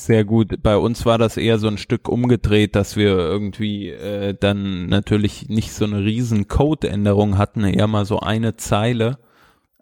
[0.00, 0.62] Sehr gut.
[0.62, 5.48] Bei uns war das eher so ein Stück umgedreht, dass wir irgendwie äh, dann natürlich
[5.48, 9.18] nicht so eine riesen Code-Änderung hatten, eher mal so eine Zeile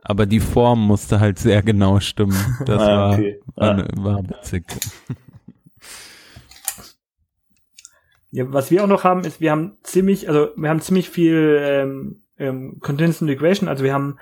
[0.08, 2.34] aber die Form musste halt sehr genau stimmen.
[2.64, 3.40] Das ah, okay.
[3.56, 4.64] war, war, war witzig.
[8.30, 11.58] Ja, was wir auch noch haben, ist, wir haben ziemlich, also wir haben ziemlich viel
[11.62, 14.18] ähm, ähm, Continuous Integration, also wir haben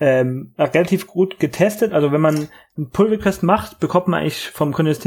[0.00, 1.92] ähm, relativ gut getestet.
[1.92, 5.04] Also wenn man einen Pull Request macht, bekommt man eigentlich vom Continuous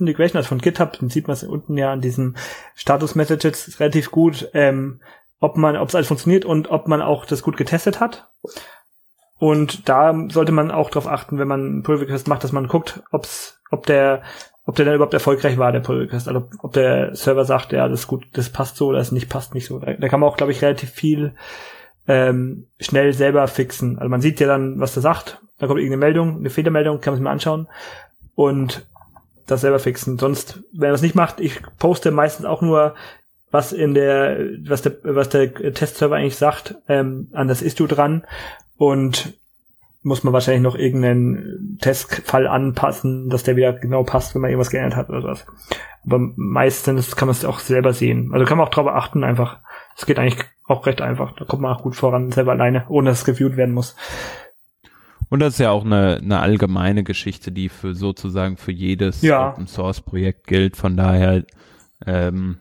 [0.00, 2.36] Integration, also von GitHub, dann sieht man es unten ja an diesen
[2.74, 5.00] Status Messages relativ gut, ähm,
[5.40, 8.28] ob man, ob es alles funktioniert und ob man auch das gut getestet hat.
[9.38, 12.66] Und da sollte man auch darauf achten, wenn man einen Pull Request macht, dass man
[12.66, 14.22] guckt, ob's, ob der,
[14.64, 16.26] ob der dann überhaupt erfolgreich war, der Pull Request.
[16.26, 19.28] Also ob der Server sagt, ja, das ist gut, das passt so oder es nicht
[19.28, 19.78] passt nicht so.
[19.78, 21.36] Da, da kann man auch, glaube ich, relativ viel
[22.08, 23.98] ähm, schnell selber fixen.
[23.98, 25.40] Also man sieht ja dann, was der sagt.
[25.58, 27.68] Da kommt irgendeine Meldung, eine Fehlermeldung, kann man sich mal anschauen
[28.34, 28.86] und
[29.46, 30.18] das selber fixen.
[30.18, 32.94] Sonst, wenn er das nicht macht, ich poste meistens auch nur
[33.50, 38.24] was in der, was der, was der Testserver eigentlich sagt, ähm, an das Issue dran
[38.76, 39.34] und
[40.02, 44.70] muss man wahrscheinlich noch irgendeinen Testfall anpassen, dass der wieder genau passt, wenn man irgendwas
[44.70, 45.46] geändert hat oder sowas.
[46.04, 48.30] Aber meistens kann man es auch selber sehen.
[48.32, 49.58] Also kann man auch drauf achten einfach.
[49.98, 51.34] Es geht eigentlich auch recht einfach.
[51.34, 53.96] Da kommt man auch gut voran, selber alleine, ohne dass es reviewed werden muss.
[55.28, 59.50] Und das ist ja auch eine, eine allgemeine Geschichte, die für sozusagen für jedes ja.
[59.50, 60.76] Open Source Projekt gilt.
[60.76, 61.44] Von daher
[62.06, 62.58] ähm,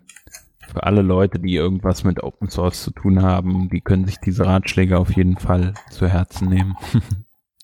[0.67, 4.47] für alle Leute, die irgendwas mit Open Source zu tun haben, die können sich diese
[4.47, 6.75] Ratschläge auf jeden Fall zu Herzen nehmen.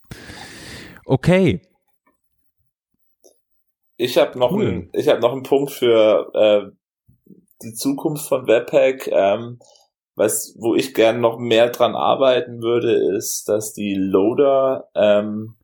[1.05, 1.61] okay.
[3.97, 4.89] Ich habe noch, cool.
[4.93, 6.82] Ich hab noch einen Punkt für äh,
[7.63, 9.07] die Zukunft von Webpack.
[9.07, 9.59] Ähm,
[10.15, 15.55] was, wo ich gern noch mehr dran arbeiten würde, ist, dass die Loader, ähm,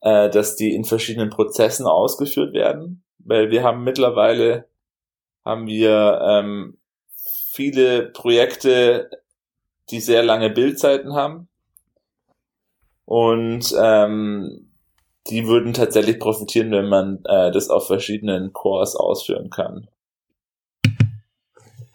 [0.00, 4.68] äh, dass die in verschiedenen Prozessen ausgeführt werden, weil wir haben mittlerweile
[5.44, 6.76] haben wir ähm,
[7.52, 9.10] viele Projekte,
[9.90, 11.48] die sehr lange Bildzeiten haben.
[13.04, 14.72] Und ähm,
[15.28, 19.88] die würden tatsächlich profitieren, wenn man äh, das auf verschiedenen Cores ausführen kann.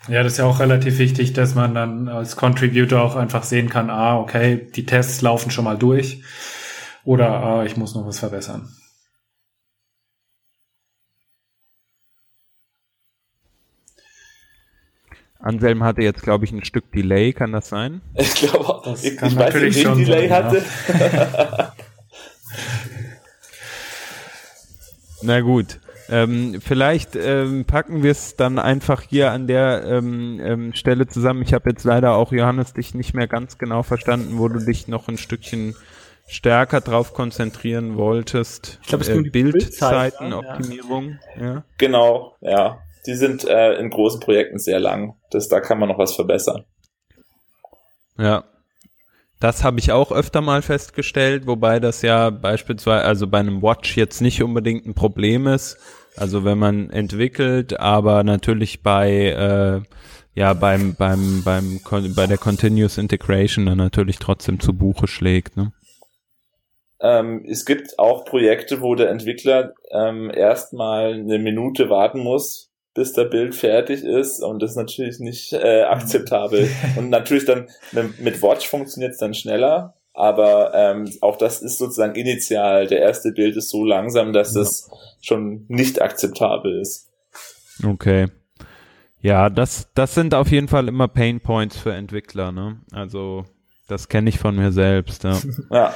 [0.07, 3.69] Ja, das ist ja auch relativ wichtig, dass man dann als Contributor auch einfach sehen
[3.69, 6.23] kann, ah, okay, die Tests laufen schon mal durch
[7.03, 8.69] oder ah, ich muss noch was verbessern.
[15.39, 18.01] Anselm hatte jetzt, glaube ich, ein Stück Delay, kann das sein?
[18.15, 20.63] Ich glaube, das ich, ich weiß nicht, wen Delay sein, hatte.
[20.99, 21.73] Ja.
[25.23, 25.79] Na gut.
[26.11, 31.41] Ähm, vielleicht ähm, packen wir es dann einfach hier an der ähm, ähm, Stelle zusammen.
[31.41, 34.89] Ich habe jetzt leider auch, Johannes, dich nicht mehr ganz genau verstanden, wo du dich
[34.89, 35.73] noch ein Stückchen
[36.27, 38.79] stärker drauf konzentrieren wolltest.
[38.81, 41.17] Ich glaube, es äh, Bildzeitenoptimierung.
[41.39, 41.45] Ja.
[41.45, 41.63] ja.
[41.77, 42.79] Genau, ja.
[43.05, 45.15] Die sind äh, in großen Projekten sehr lang.
[45.29, 46.65] Das, da kann man noch was verbessern.
[48.17, 48.43] Ja.
[49.39, 53.97] Das habe ich auch öfter mal festgestellt, wobei das ja beispielsweise, also bei einem Watch
[53.97, 55.77] jetzt nicht unbedingt ein Problem ist.
[56.15, 59.81] Also wenn man entwickelt, aber natürlich bei äh,
[60.33, 61.79] ja beim beim beim
[62.15, 65.57] bei der Continuous Integration dann natürlich trotzdem zu Buche schlägt.
[65.57, 65.71] Ne?
[66.99, 73.13] Ähm, es gibt auch Projekte, wo der Entwickler ähm, erstmal eine Minute warten muss, bis
[73.13, 76.69] der Bild fertig ist und das ist natürlich nicht äh, akzeptabel.
[76.97, 77.67] und natürlich dann
[78.19, 82.87] mit Watch funktioniert es dann schneller, aber ähm, auch das ist sozusagen initial.
[82.87, 84.61] Der erste Bild ist so langsam, dass ja.
[84.61, 84.89] das
[85.21, 87.09] schon nicht akzeptabel ist.
[87.83, 88.27] Okay.
[89.21, 92.81] Ja, das, das sind auf jeden Fall immer Pain Points für Entwickler, ne?
[92.91, 93.45] Also,
[93.87, 95.39] das kenne ich von mir selbst, ja.
[95.69, 95.93] ja.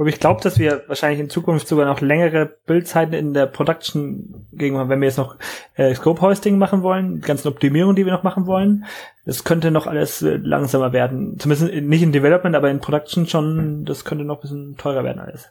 [0.00, 4.46] Aber ich glaube, dass wir wahrscheinlich in Zukunft sogar noch längere Bildzeiten in der Production
[4.50, 5.36] gegen haben, wenn wir jetzt noch
[5.74, 8.86] äh, Scope Hoisting machen wollen, die ganzen Optimierungen, die wir noch machen wollen.
[9.26, 11.38] Das könnte noch alles äh, langsamer werden.
[11.38, 15.20] Zumindest nicht in Development, aber in Production schon, das könnte noch ein bisschen teurer werden
[15.20, 15.50] alles.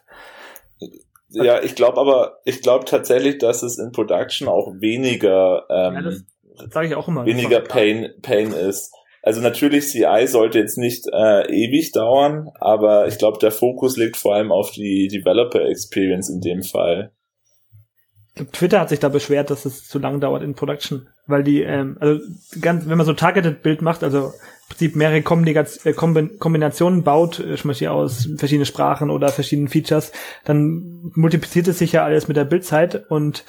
[1.28, 6.02] Ja, ich glaube aber, ich glaube tatsächlich, dass es in Production auch weniger ähm, ja,
[6.02, 6.24] das
[6.72, 8.92] sag ich auch immer, weniger Pain, Pain ist.
[9.22, 14.16] Also natürlich, CI sollte jetzt nicht äh, ewig dauern, aber ich glaube, der Fokus liegt
[14.16, 17.12] vor allem auf die Developer Experience in dem Fall.
[18.52, 21.98] Twitter hat sich da beschwert, dass es zu lang dauert in Production, weil die, ähm,
[22.00, 22.20] also
[22.60, 27.56] ganz, wenn man so Targeted Bild macht, also im Prinzip mehrere äh, Kombinationen baut, äh,
[27.56, 30.12] zum Beispiel aus verschiedenen Sprachen oder verschiedenen Features,
[30.44, 33.44] dann multipliziert es sich ja alles mit der Bildzeit und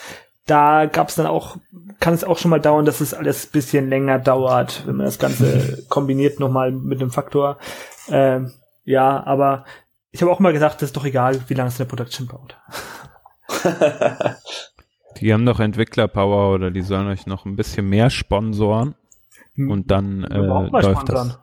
[0.46, 1.58] da gab es dann auch,
[2.00, 5.20] kann es auch schon mal dauern, dass es alles bisschen länger dauert, wenn man das
[5.20, 7.58] Ganze kombiniert nochmal mit dem Faktor.
[8.10, 8.52] Ähm,
[8.84, 9.66] ja, aber
[10.12, 12.58] ich habe auch mal gesagt, das ist doch egal, wie lange es eine Production baut.
[15.20, 18.96] die haben doch Entwicklerpower oder die sollen euch noch ein bisschen mehr sponsoren
[19.56, 19.70] hm.
[19.70, 21.40] und dann äh, läuft das.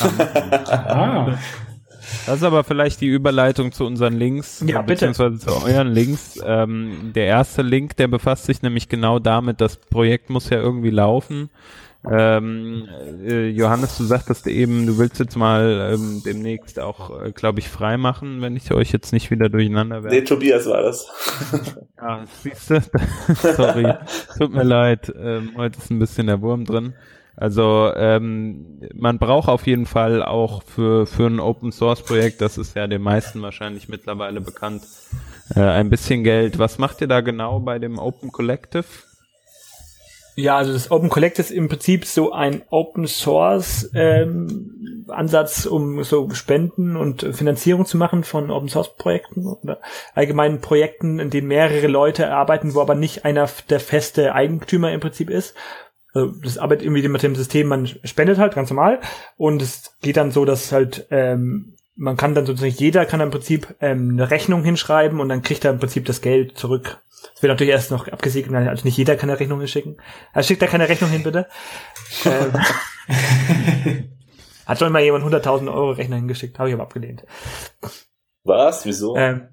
[0.00, 1.38] ah.
[2.26, 6.40] Das ist aber vielleicht die Überleitung zu unseren Links, ja, beziehungsweise zu euren Links.
[6.44, 10.90] Ähm, der erste Link, der befasst sich nämlich genau damit, das Projekt muss ja irgendwie
[10.90, 11.50] laufen.
[12.08, 12.88] Ähm,
[13.26, 17.68] äh, Johannes, du sagtest eben, du willst jetzt mal ähm, demnächst auch, äh, glaube ich,
[17.68, 20.16] frei machen, wenn ich euch jetzt nicht wieder durcheinander werde.
[20.16, 21.08] Nee, Tobias war das.
[21.96, 22.80] ah, siehst du?
[23.34, 23.94] Sorry,
[24.38, 25.12] tut mir leid.
[25.20, 26.94] Ähm, heute ist ein bisschen der Wurm drin.
[27.40, 32.58] Also ähm, man braucht auf jeden Fall auch für, für ein Open Source Projekt, das
[32.58, 34.82] ist ja den meisten wahrscheinlich mittlerweile bekannt,
[35.54, 36.58] äh, ein bisschen Geld.
[36.58, 38.86] Was macht ihr da genau bei dem Open Collective?
[40.34, 46.02] Ja, also das Open Collective ist im Prinzip so ein Open Source ähm, Ansatz, um
[46.02, 49.78] so Spenden und Finanzierung zu machen von Open Source Projekten oder
[50.14, 55.00] allgemeinen Projekten, in denen mehrere Leute arbeiten, wo aber nicht einer der feste Eigentümer im
[55.00, 55.54] Prinzip ist,
[56.14, 59.00] also das arbeitet irgendwie mit dem System, man spendet halt ganz normal
[59.36, 63.30] und es geht dann so, dass halt ähm, man kann dann sozusagen, jeder kann im
[63.30, 67.02] Prinzip ähm, eine Rechnung hinschreiben und dann kriegt er im Prinzip das Geld zurück.
[67.34, 70.00] Das wird natürlich erst noch abgesegnet, also nicht jeder kann eine Rechnung hinschicken.
[70.32, 71.48] Also schickt da keine Rechnung hin, bitte.
[72.24, 72.52] ähm,
[74.66, 77.24] hat schon mal jemand 100.000 Euro Rechner hingeschickt, habe ich aber abgelehnt.
[78.44, 78.86] Was?
[78.86, 79.16] Wieso?
[79.16, 79.48] Ähm,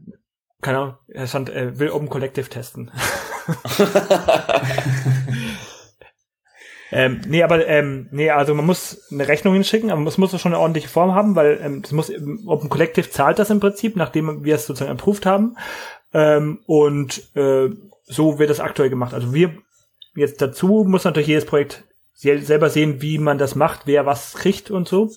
[0.61, 2.91] keine Ahnung, er stand, äh, will Open Collective testen.
[6.91, 10.53] Ähm, nee, aber ähm, nee, also man muss eine Rechnung hinschicken, aber es muss schon
[10.53, 12.11] eine ordentliche Form haben, weil ähm, das muss
[12.45, 15.57] Open Collective zahlt das im Prinzip, nachdem wir es sozusagen approved haben.
[16.13, 17.69] Ähm, und äh,
[18.05, 19.13] so wird das aktuell gemacht.
[19.13, 19.55] Also wir
[20.15, 21.83] jetzt dazu muss natürlich jedes Projekt
[22.13, 25.11] selber sehen, wie man das macht, wer was kriegt und so.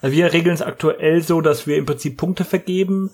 [0.00, 3.10] Also wir regeln es aktuell so, dass wir im Prinzip Punkte vergeben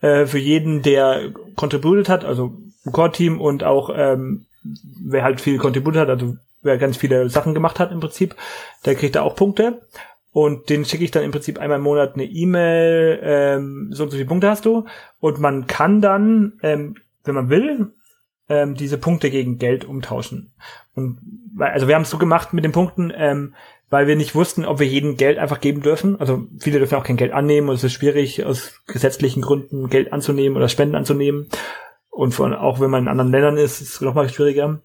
[0.00, 2.56] äh, für jeden, der contributed hat, also
[2.90, 4.46] Core-Team und auch ähm,
[5.04, 8.36] wer halt viel contributed hat, also wer ganz viele Sachen gemacht hat im Prinzip,
[8.84, 9.82] der kriegt da auch Punkte.
[10.30, 14.10] Und den schicke ich dann im Prinzip einmal im Monat eine E-Mail, ähm, so und
[14.10, 14.84] so viele Punkte hast du.
[15.20, 17.92] Und man kann dann, ähm, wenn man will,
[18.48, 20.52] ähm, diese Punkte gegen Geld umtauschen.
[20.94, 21.18] Und
[21.58, 23.54] also wir haben es so gemacht mit den Punkten, ähm,
[23.90, 26.20] weil wir nicht wussten, ob wir jedem Geld einfach geben dürfen.
[26.20, 30.12] Also viele dürfen auch kein Geld annehmen und es ist schwierig, aus gesetzlichen Gründen Geld
[30.12, 31.48] anzunehmen oder Spenden anzunehmen.
[32.10, 34.80] Und von, auch wenn man in anderen Ländern ist, ist es nochmal schwieriger.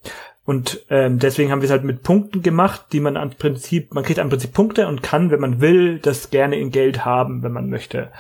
[0.46, 4.04] Und ähm, deswegen haben wir es halt mit Punkten gemacht, die man am Prinzip, man
[4.04, 7.54] kriegt am Prinzip Punkte und kann, wenn man will, das gerne in Geld haben, wenn
[7.54, 8.12] man möchte.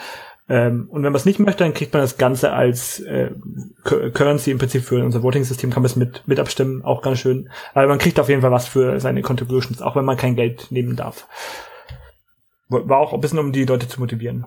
[0.49, 3.31] Ähm, und wenn man es nicht möchte, dann kriegt man das Ganze als äh,
[3.83, 7.49] Currency im Prinzip für unser Voting-System, kann man es mit, mit abstimmen, auch ganz schön.
[7.73, 10.67] Aber man kriegt auf jeden Fall was für seine Contributions, auch wenn man kein Geld
[10.69, 11.27] nehmen darf.
[12.69, 14.45] War auch ein bisschen, um die Leute zu motivieren,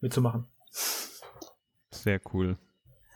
[0.00, 0.46] mitzumachen.
[1.90, 2.56] Sehr cool.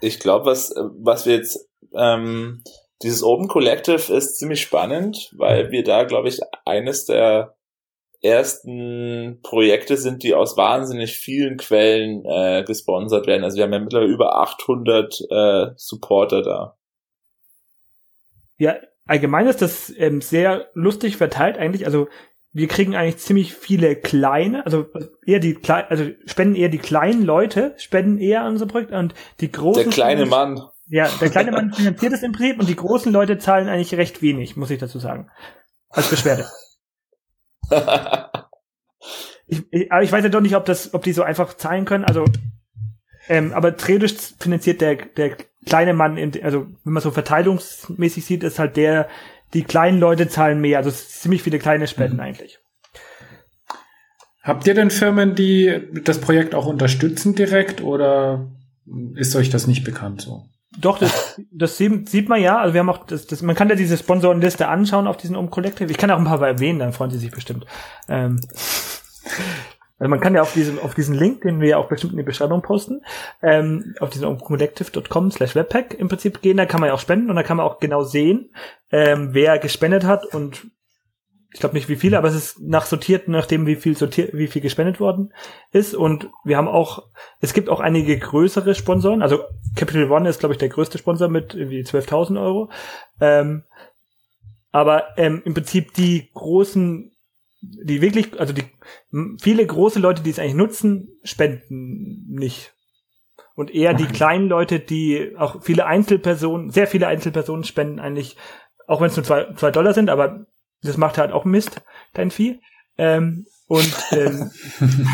[0.00, 2.62] Ich glaube, was, was wir jetzt, ähm,
[3.05, 7.55] dieses Open Collective ist ziemlich spannend, weil wir da, glaube ich, eines der
[8.22, 13.44] ersten Projekte sind, die aus wahnsinnig vielen Quellen äh, gesponsert werden.
[13.44, 16.76] Also wir haben ja mittlerweile über 800 äh, Supporter da.
[18.57, 18.76] Ja,
[19.07, 21.84] allgemein ist das ähm, sehr lustig verteilt eigentlich.
[21.84, 22.09] Also
[22.52, 24.86] wir kriegen eigentlich ziemlich viele kleine, also
[25.26, 29.50] eher die also spenden eher die kleinen Leute, spenden eher an unser Projekt und die
[29.50, 29.82] großen.
[29.82, 30.62] Der kleine Mann.
[30.87, 34.20] Ja, der kleine Mann finanziert es im Prinzip und die großen Leute zahlen eigentlich recht
[34.22, 35.30] wenig, muss ich dazu sagen.
[35.89, 36.47] Als Beschwerde.
[39.47, 41.85] ich, ich, aber ich weiß ja doch nicht, ob das, ob die so einfach zahlen
[41.85, 42.05] können.
[42.05, 42.24] Also,
[43.28, 48.43] ähm, aber theoretisch finanziert der, der kleine Mann, in, also wenn man so verteilungsmäßig sieht,
[48.45, 49.09] ist halt der,
[49.55, 50.78] die kleinen Leute zahlen mehr.
[50.78, 52.22] Also ziemlich viele kleine Spenden mhm.
[52.22, 52.59] eigentlich.
[54.43, 58.51] Habt ihr denn Firmen, die das Projekt auch unterstützen direkt oder
[59.14, 60.45] ist euch das nicht bekannt so?
[60.81, 62.59] Doch, das, das sieht man ja.
[62.59, 65.51] Also wir haben auch, das, das, man kann ja diese Sponsorenliste anschauen auf diesen Um
[65.51, 65.91] Collective.
[65.91, 67.66] Ich kann auch ein paar erwähnen, dann freuen sie sich bestimmt.
[68.09, 68.41] Ähm,
[69.99, 72.18] also man kann ja auf diesem, auf diesen Link, den wir ja auch bestimmt in
[72.18, 73.03] die Beschreibung posten,
[73.43, 77.31] ähm, auf diesen umcollective.com slash webpack im Prinzip gehen, da kann man ja auch spenden
[77.31, 78.51] und da kann man auch genau sehen,
[78.91, 80.66] ähm, wer gespendet hat und
[81.55, 84.48] ich glaube nicht wie viele, aber es ist nach sortiert, nachdem wie viel sortiert, wie
[84.48, 85.32] viel gespendet worden
[85.70, 85.94] ist.
[85.94, 87.05] Und wir haben auch,
[87.38, 89.22] es gibt auch einige größere Sponsoren.
[89.22, 89.38] Also
[89.76, 92.72] Capital One ist, glaube ich, der größte Sponsor mit irgendwie 12.000 Euro.
[93.20, 93.62] Ähm,
[94.72, 97.12] aber ähm, im Prinzip die großen,
[97.61, 98.64] die wirklich, also die
[99.40, 102.74] viele große Leute, die es eigentlich nutzen, spenden nicht.
[103.55, 108.36] Und eher die kleinen Leute, die auch viele Einzelpersonen, sehr viele Einzelpersonen spenden eigentlich,
[108.88, 110.46] auch wenn es nur zwei, zwei Dollar sind, aber
[110.85, 111.80] das macht halt auch Mist,
[112.12, 112.61] dein Vieh.
[112.99, 114.51] Ähm, und ähm,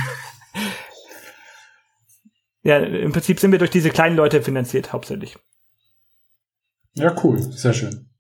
[2.63, 5.37] ja, im Prinzip sind wir durch diese kleinen Leute finanziert, hauptsächlich.
[6.95, 8.11] Ja, cool, sehr schön.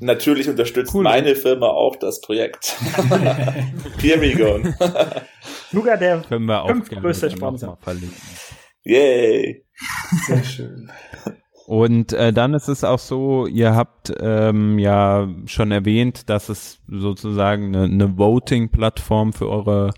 [0.00, 1.04] Natürlich unterstützt cool.
[1.04, 2.74] meine Firma auch das Projekt.
[4.00, 4.58] Here we go.
[6.62, 7.78] Der fünftgrößte Sponsor.
[8.82, 9.66] Yay.
[10.26, 10.90] Sehr schön.
[11.70, 16.80] Und äh, dann ist es auch so, ihr habt ähm, ja schon erwähnt, dass es
[16.88, 19.94] sozusagen eine, eine Voting-Plattform für eure,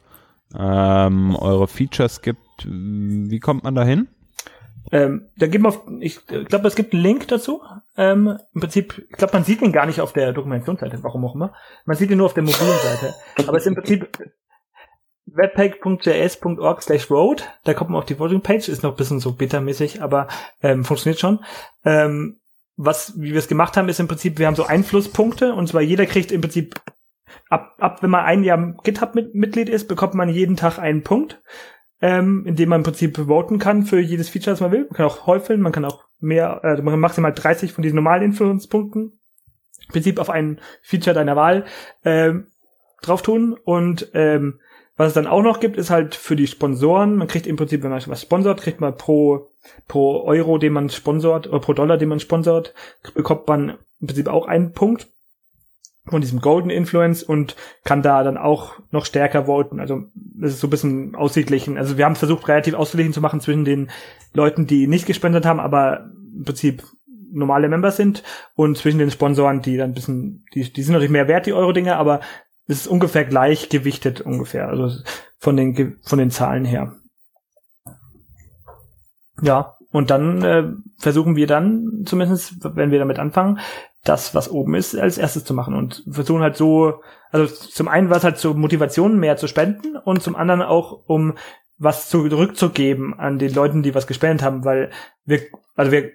[0.55, 2.67] ähm, eure Features gibt.
[2.67, 4.09] Wie kommt man da hin?
[4.91, 7.63] Ähm, da geben wir auf, ich glaube, es gibt einen Link dazu.
[7.97, 11.35] Ähm, Im Prinzip, ich glaube, man sieht ihn gar nicht auf der Dokumentationsseite, warum auch
[11.35, 11.55] immer.
[11.87, 13.15] Man sieht ihn nur auf der mobilen Seite.
[13.49, 14.19] Aber es ist im Prinzip
[15.27, 17.49] webpack.js.org slash road.
[17.65, 20.29] Da kommt man auf die Voting-Page, ist noch ein bisschen so beta-mäßig, aber
[20.63, 21.45] ähm, funktioniert schon.
[21.85, 22.41] Ähm,
[22.77, 25.83] was, wie wir es gemacht haben, ist im Prinzip, wir haben so Einflusspunkte und zwar
[25.83, 26.81] jeder kriegt im Prinzip
[27.49, 31.43] ab, ab wenn man ein Jahr GitHub-Mitglied ist, bekommt man jeden Tag einen Punkt,
[32.01, 34.85] ähm, in dem man im Prinzip voten kann für jedes Feature, das man will.
[34.85, 37.97] Man kann auch häufeln, man kann auch mehr, also man kann maximal 30 von diesen
[37.97, 39.19] normalen Influence-Punkten
[39.87, 41.65] im Prinzip auf ein Feature deiner Wahl
[42.05, 42.49] ähm,
[43.03, 44.61] drauf tun und ähm,
[44.97, 47.83] was es dann auch noch gibt, ist halt für die Sponsoren, man kriegt im Prinzip,
[47.83, 49.49] wenn man was sponsort, kriegt man pro,
[49.89, 52.75] pro Euro, den man sponsort, oder pro Dollar, den man sponsort,
[53.15, 55.09] bekommt man im Prinzip auch einen Punkt
[56.07, 59.79] von diesem Golden Influence und kann da dann auch noch stärker voten.
[59.79, 61.79] Also das ist so ein bisschen ausgeglichen.
[61.79, 63.91] Also wir haben versucht, relativ ausgeglichen zu machen zwischen den
[64.35, 66.83] Leuten, die nicht gespendet haben, aber im Prinzip
[67.31, 68.23] normale Member sind
[68.55, 71.53] und zwischen den Sponsoren, die dann ein bisschen, die, die sind natürlich mehr wert, die
[71.53, 72.21] Euro-Dinger, aber
[72.81, 75.03] ist ungefähr gleichgewichtet ungefähr, also
[75.39, 76.95] von den von den Zahlen her.
[79.41, 80.65] Ja, und dann äh,
[80.99, 83.59] versuchen wir dann, zumindest wenn wir damit anfangen,
[84.05, 88.11] das, was oben ist, als erstes zu machen und versuchen halt so, also zum einen
[88.11, 91.35] war es halt zur Motivation, mehr zu spenden und zum anderen auch, um
[91.79, 94.91] was zurückzugeben an die Leuten, die was gespendet haben, weil
[95.25, 95.41] wir,
[95.75, 96.13] also wir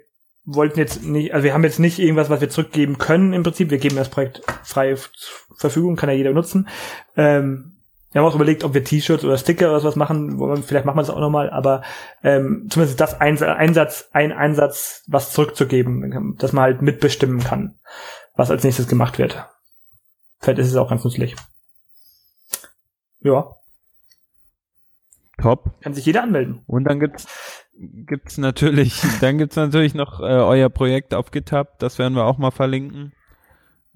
[0.47, 3.69] wollten jetzt nicht, also wir haben jetzt nicht irgendwas, was wir zurückgeben können im Prinzip.
[3.69, 5.11] Wir geben das Projekt frei zur
[5.57, 6.67] Verfügung, kann ja jeder nutzen.
[7.15, 7.73] Ähm,
[8.13, 10.63] Wir haben auch überlegt, ob wir T-Shirts oder Sticker oder sowas machen.
[10.63, 11.83] Vielleicht machen wir das auch nochmal, aber
[12.23, 17.75] ähm, zumindest das ein Einsatz, ein Einsatz, was zurückzugeben, dass man halt mitbestimmen kann,
[18.35, 19.45] was als nächstes gemacht wird.
[20.39, 21.35] Vielleicht ist es auch ganz nützlich.
[23.19, 23.53] Ja.
[25.41, 25.69] Top.
[25.81, 26.63] Kann sich jeder anmelden.
[26.65, 27.27] Und dann gibt's
[27.79, 32.37] gibt's natürlich, dann gibt's natürlich noch äh, euer Projekt auf GitHub, das werden wir auch
[32.37, 33.13] mal verlinken.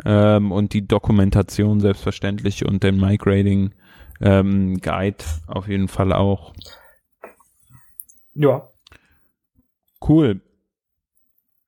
[0.03, 3.73] Ähm, und die Dokumentation selbstverständlich und den Migrating
[4.19, 6.53] ähm, Guide auf jeden Fall auch.
[8.33, 8.69] Ja.
[10.07, 10.41] Cool.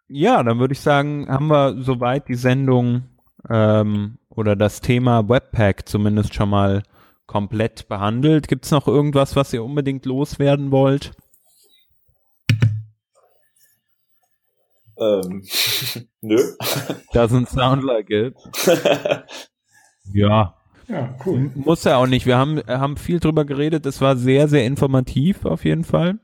[0.08, 3.04] Ja, dann würde ich sagen, haben wir soweit die Sendung
[3.50, 6.84] ähm, oder das Thema Webpack zumindest schon mal
[7.26, 8.48] komplett behandelt.
[8.48, 11.14] Gibt es noch irgendwas, was ihr unbedingt loswerden wollt?
[15.04, 15.44] Ähm,
[16.22, 16.38] nö.
[17.14, 18.36] Doesn't sound like it.
[20.14, 20.56] ja.
[20.88, 21.52] Ja, cool.
[21.56, 22.26] Muss ja auch nicht.
[22.26, 23.86] Wir haben, haben viel drüber geredet.
[23.86, 26.20] Es war sehr, sehr informativ auf jeden Fall.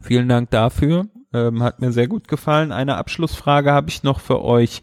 [0.00, 1.06] Vielen Dank dafür.
[1.32, 2.72] Ähm, hat mir sehr gut gefallen.
[2.72, 4.82] Eine Abschlussfrage habe ich noch für euch.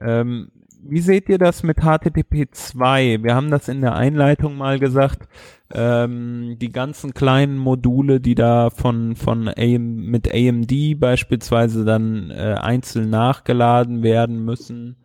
[0.00, 0.50] Ähm,
[0.82, 3.22] wie seht ihr das mit HTTP 2?
[3.22, 5.28] Wir haben das in der Einleitung mal gesagt.
[5.72, 12.54] Ähm, die ganzen kleinen Module, die da von, von AM, mit AMD beispielsweise dann äh,
[12.58, 14.96] einzeln nachgeladen werden müssen.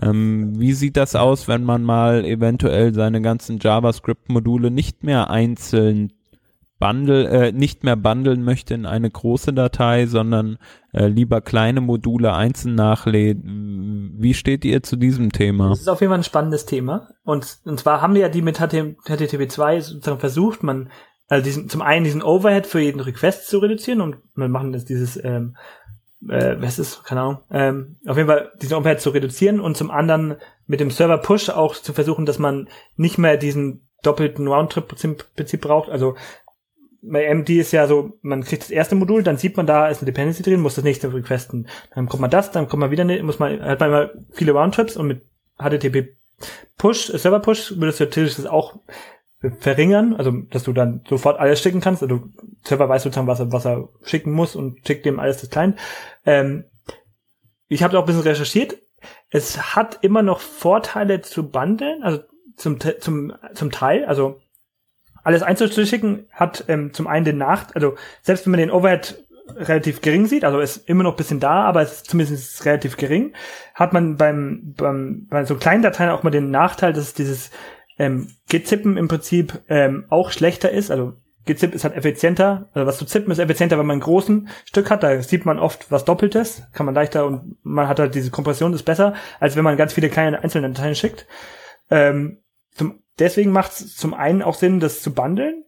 [0.00, 6.12] Ähm, wie sieht das aus, wenn man mal eventuell seine ganzen JavaScript-Module nicht mehr einzeln
[6.78, 10.58] bundle, äh, nicht mehr bundeln möchte in eine große Datei, sondern
[10.92, 13.38] äh, lieber kleine Module einzeln nachlädt.
[13.42, 15.70] Wie steht ihr zu diesem Thema?
[15.70, 17.10] Das ist auf jeden Fall ein spannendes Thema.
[17.24, 20.90] Und, und zwar haben wir ja die mit HTTP 2 sozusagen versucht, man
[21.28, 24.84] also diesen, zum einen diesen Overhead für jeden Request zu reduzieren und wir machen das
[24.84, 25.56] dieses ähm,
[26.28, 29.90] äh, was ist, keine Ahnung, ähm, auf jeden Fall diesen Overhead zu reduzieren und zum
[29.90, 35.60] anderen mit dem Server Push auch zu versuchen, dass man nicht mehr diesen doppelten Roundtrip-Prinzip
[35.60, 35.90] braucht.
[35.90, 36.16] Also
[37.06, 39.98] bei MD ist ja so, man kriegt das erste Modul, dann sieht man, da ist
[39.98, 41.68] eine Dependency drin, muss das nächste requesten.
[41.94, 44.96] Dann kommt man das, dann kommt man wieder, muss man, hat man immer viele Roundtrips
[44.96, 45.22] und mit
[45.58, 46.14] HTTP
[46.78, 48.76] Push, Server Push, würdest du natürlich das auch
[49.60, 52.02] verringern, also dass du dann sofort alles schicken kannst.
[52.02, 52.22] Also
[52.62, 55.78] Server weiß sozusagen, was er, was er schicken muss und schickt dem alles das Client.
[56.24, 56.64] Ähm,
[57.68, 58.78] ich habe auch ein bisschen recherchiert.
[59.30, 62.20] Es hat immer noch Vorteile zu bundeln, also
[62.56, 64.04] zum, zum, zum Teil.
[64.06, 64.40] Also
[65.24, 69.24] alles einzuschicken hat ähm, zum einen den Nachteil, also selbst wenn man den Overhead
[69.56, 72.96] relativ gering sieht, also ist immer noch ein bisschen da, aber es ist zumindest relativ
[72.96, 73.34] gering,
[73.74, 77.50] hat man beim, beim bei so kleinen Dateien auch mal den Nachteil, dass dieses
[77.98, 80.90] ähm, Gezippen im Prinzip ähm, auch schlechter ist.
[80.90, 81.14] Also
[81.44, 82.70] Gezip ist halt effizienter.
[82.72, 85.02] Also was zu zippen ist effizienter, wenn man einen großen Stück hat.
[85.02, 88.72] Da sieht man oft was Doppeltes, kann man leichter und man hat halt diese Kompression
[88.72, 91.26] ist besser, als wenn man ganz viele kleine einzelne Dateien schickt.
[91.90, 92.38] Ähm,
[92.72, 95.64] zum, deswegen macht es zum einen auch Sinn, das zu bundeln.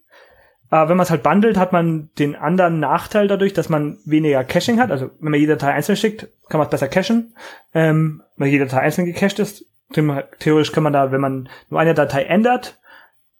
[0.68, 4.42] Aber wenn man es halt bundelt, hat man den anderen Nachteil dadurch, dass man weniger
[4.42, 4.90] Caching hat.
[4.90, 7.36] Also wenn man jede Datei einzeln schickt, kann man es besser cachen.
[7.72, 11.94] Ähm, wenn jede Datei einzeln gecached ist, theoretisch kann man da, wenn man nur eine
[11.94, 12.80] Datei ändert,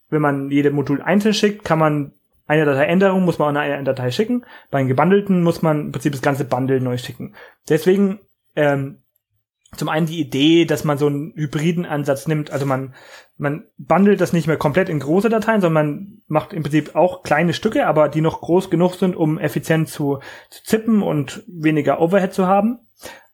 [0.09, 2.13] wenn man jede Modul einzeln schickt, kann man
[2.47, 4.45] eine Dateiänderung muss man auch eine Datei schicken.
[4.71, 7.35] Bei den gebundelten muss man im Prinzip das ganze Bundle neu schicken.
[7.69, 8.21] Deswegen
[8.55, 8.99] ähm,
[9.75, 12.51] zum einen die Idee, dass man so einen hybriden Ansatz nimmt.
[12.51, 12.95] Also man,
[13.37, 17.23] man bundelt das nicht mehr komplett in große Dateien, sondern man macht im Prinzip auch
[17.23, 22.01] kleine Stücke, aber die noch groß genug sind, um effizient zu, zu zippen und weniger
[22.01, 22.79] Overhead zu haben.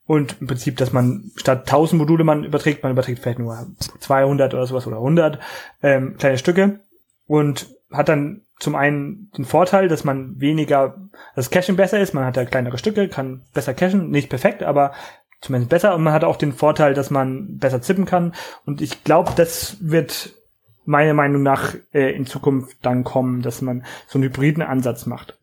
[0.04, 3.66] Und im Prinzip, dass man statt 1000 Module man überträgt, man überträgt vielleicht nur
[4.00, 5.38] 200 oder sowas oder 100
[5.82, 6.80] ähm, kleine Stücke
[7.26, 10.96] und hat dann zum einen den Vorteil, dass man weniger,
[11.34, 14.92] das Caching besser ist, man hat ja kleinere Stücke, kann besser cachen, nicht perfekt, aber
[15.42, 18.32] zumindest besser und man hat auch den Vorteil, dass man besser zippen kann
[18.64, 20.32] und ich glaube, das wird
[20.84, 25.38] meiner Meinung nach äh, in Zukunft dann kommen, dass man so einen hybriden Ansatz macht.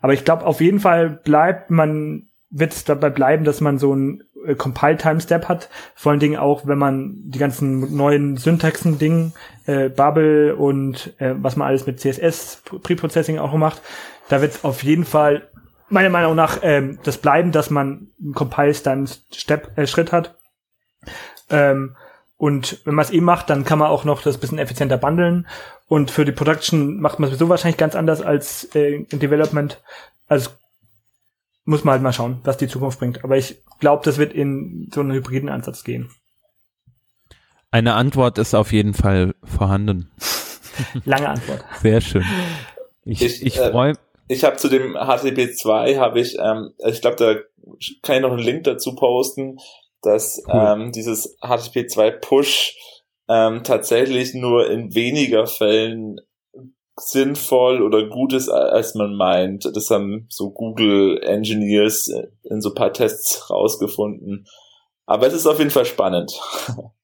[0.00, 3.94] Aber ich glaube, auf jeden Fall bleibt man wird es dabei bleiben, dass man so
[3.94, 5.70] ein äh, Compile-Time-Step hat.
[5.94, 9.32] Vor allen Dingen auch, wenn man die ganzen neuen Syntaxen-Dingen,
[9.66, 13.80] äh, Bubble und äh, was man alles mit CSS Preprocessing auch macht,
[14.28, 15.48] da wird auf jeden Fall
[15.92, 20.36] meiner Meinung nach ähm, das bleiben, dass man einen Compile-Time-Step äh, Schritt hat.
[21.50, 21.96] Ähm,
[22.36, 25.46] und wenn man es eh macht, dann kann man auch noch das bisschen effizienter bundeln.
[25.86, 29.80] Und für die Production macht man sowieso wahrscheinlich ganz anders als äh, im Development.
[30.26, 30.50] Also
[31.64, 33.22] muss man halt mal schauen, was die Zukunft bringt.
[33.22, 36.10] Aber ich glaube, das wird in so einen hybriden Ansatz gehen.
[37.70, 40.10] Eine Antwort ist auf jeden Fall vorhanden.
[41.04, 41.64] Lange Antwort.
[41.80, 42.24] Sehr schön.
[43.04, 43.92] Ich, ich, ich freue.
[43.92, 43.96] Äh,
[44.32, 47.34] ich habe zu dem HTTP 2 habe ich, ähm, ich glaube, da
[48.02, 49.58] kann ich noch einen Link dazu posten,
[50.00, 50.54] dass cool.
[50.54, 52.76] ähm, dieses HTTP 2 Push
[53.28, 56.20] ähm, tatsächlich nur in weniger Fällen
[56.96, 59.64] sinnvoll oder gut ist, als man meint.
[59.74, 62.10] Das haben so Google Engineers
[62.42, 64.46] in so paar Tests rausgefunden.
[65.06, 66.32] Aber es ist auf jeden Fall spannend.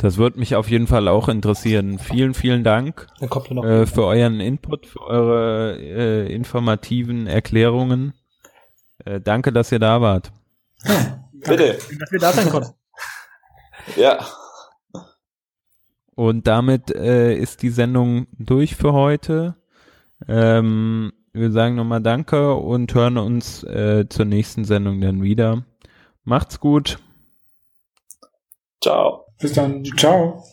[0.00, 1.98] Das wird mich auf jeden Fall auch interessieren.
[1.98, 8.14] Vielen, vielen Dank äh, für euren Input, für eure äh, informativen Erklärungen.
[9.04, 10.32] Äh, danke, dass ihr da wart.
[10.86, 11.78] Ja, Bitte.
[11.98, 12.74] Dass wir da sein konnten.
[13.96, 14.26] ja.
[16.14, 19.56] Und damit äh, ist die Sendung durch für heute.
[20.26, 25.64] Ähm, wir sagen nochmal Danke und hören uns äh, zur nächsten Sendung dann wieder.
[26.24, 26.98] Macht's gut.
[28.82, 29.19] Ciao.
[29.40, 29.84] Bis dann.
[29.96, 30.44] Ciao.